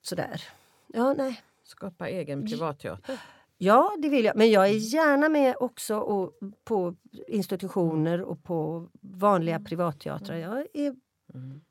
[0.01, 0.43] Sådär.
[0.87, 1.41] Ja, nej.
[1.63, 3.19] Skapa egen privatteater?
[3.57, 4.35] Ja, det vill jag.
[4.35, 6.33] Men jag är gärna med också och,
[6.63, 6.95] på
[7.27, 9.65] institutioner och på vanliga mm.
[9.65, 10.35] privatteatrar.
[10.35, 10.95] Jag är
[11.33, 11.61] mm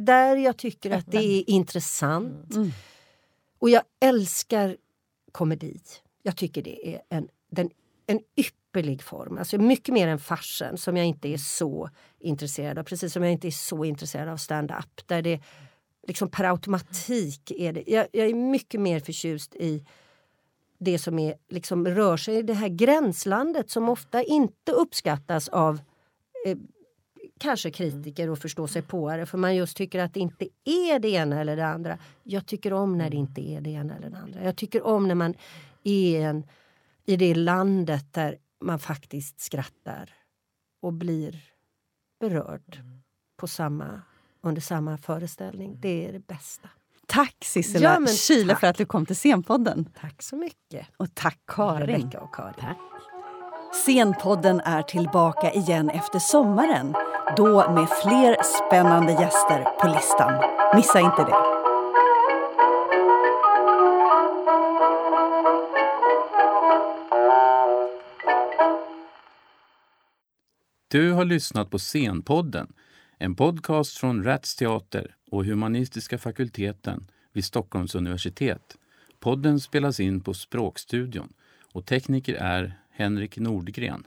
[0.00, 2.54] där jag tycker att det är intressant.
[2.54, 2.70] Mm.
[3.58, 4.76] Och jag älskar
[5.32, 5.80] komedi.
[6.22, 7.70] Jag tycker det är en, den,
[8.06, 9.38] en ypperlig form.
[9.38, 12.82] Alltså mycket mer än farsen som jag inte är så intresserad av.
[12.82, 15.06] Precis som jag inte är så intresserad av stand-up.
[15.06, 15.40] Där det
[16.06, 17.84] liksom per automatik är det.
[17.86, 19.84] Jag, jag, är mycket mer förtjust i
[20.78, 25.80] det som är, liksom, rör sig i det här gränslandet som ofta inte uppskattas av
[26.46, 26.56] eh,
[27.40, 30.98] kanske kritiker och förstå sig på det för man just tycker att det inte är
[30.98, 31.98] det ena eller det andra.
[32.22, 34.44] Jag tycker om när det inte är det ena eller det andra.
[34.44, 35.34] Jag tycker om när man
[35.84, 36.44] är en,
[37.06, 40.10] i det landet där man faktiskt skrattar
[40.82, 41.42] och blir
[42.20, 42.82] berörd
[43.36, 44.02] på samma,
[44.40, 45.80] under samma föreställning.
[45.80, 46.68] Det är det bästa.
[47.06, 49.88] Tack Sissela ja, Kyle för att du kom till Scenpodden.
[50.00, 50.86] Tack så mycket.
[50.96, 51.86] Och tack Karin.
[51.86, 52.54] Rebecka och Karin.
[52.60, 52.78] Tack.
[53.72, 56.94] Scenpodden är tillbaka igen efter sommaren.
[57.36, 60.32] Då med fler spännande gäster på listan.
[60.74, 61.34] Missa inte det.
[70.88, 72.72] Du har lyssnat på Scenpodden,
[73.18, 78.76] en podcast från Rats Teater och Humanistiska fakulteten vid Stockholms universitet.
[79.20, 81.32] Podden spelas in på Språkstudion
[81.72, 84.06] och tekniker är Henrik Nordgren.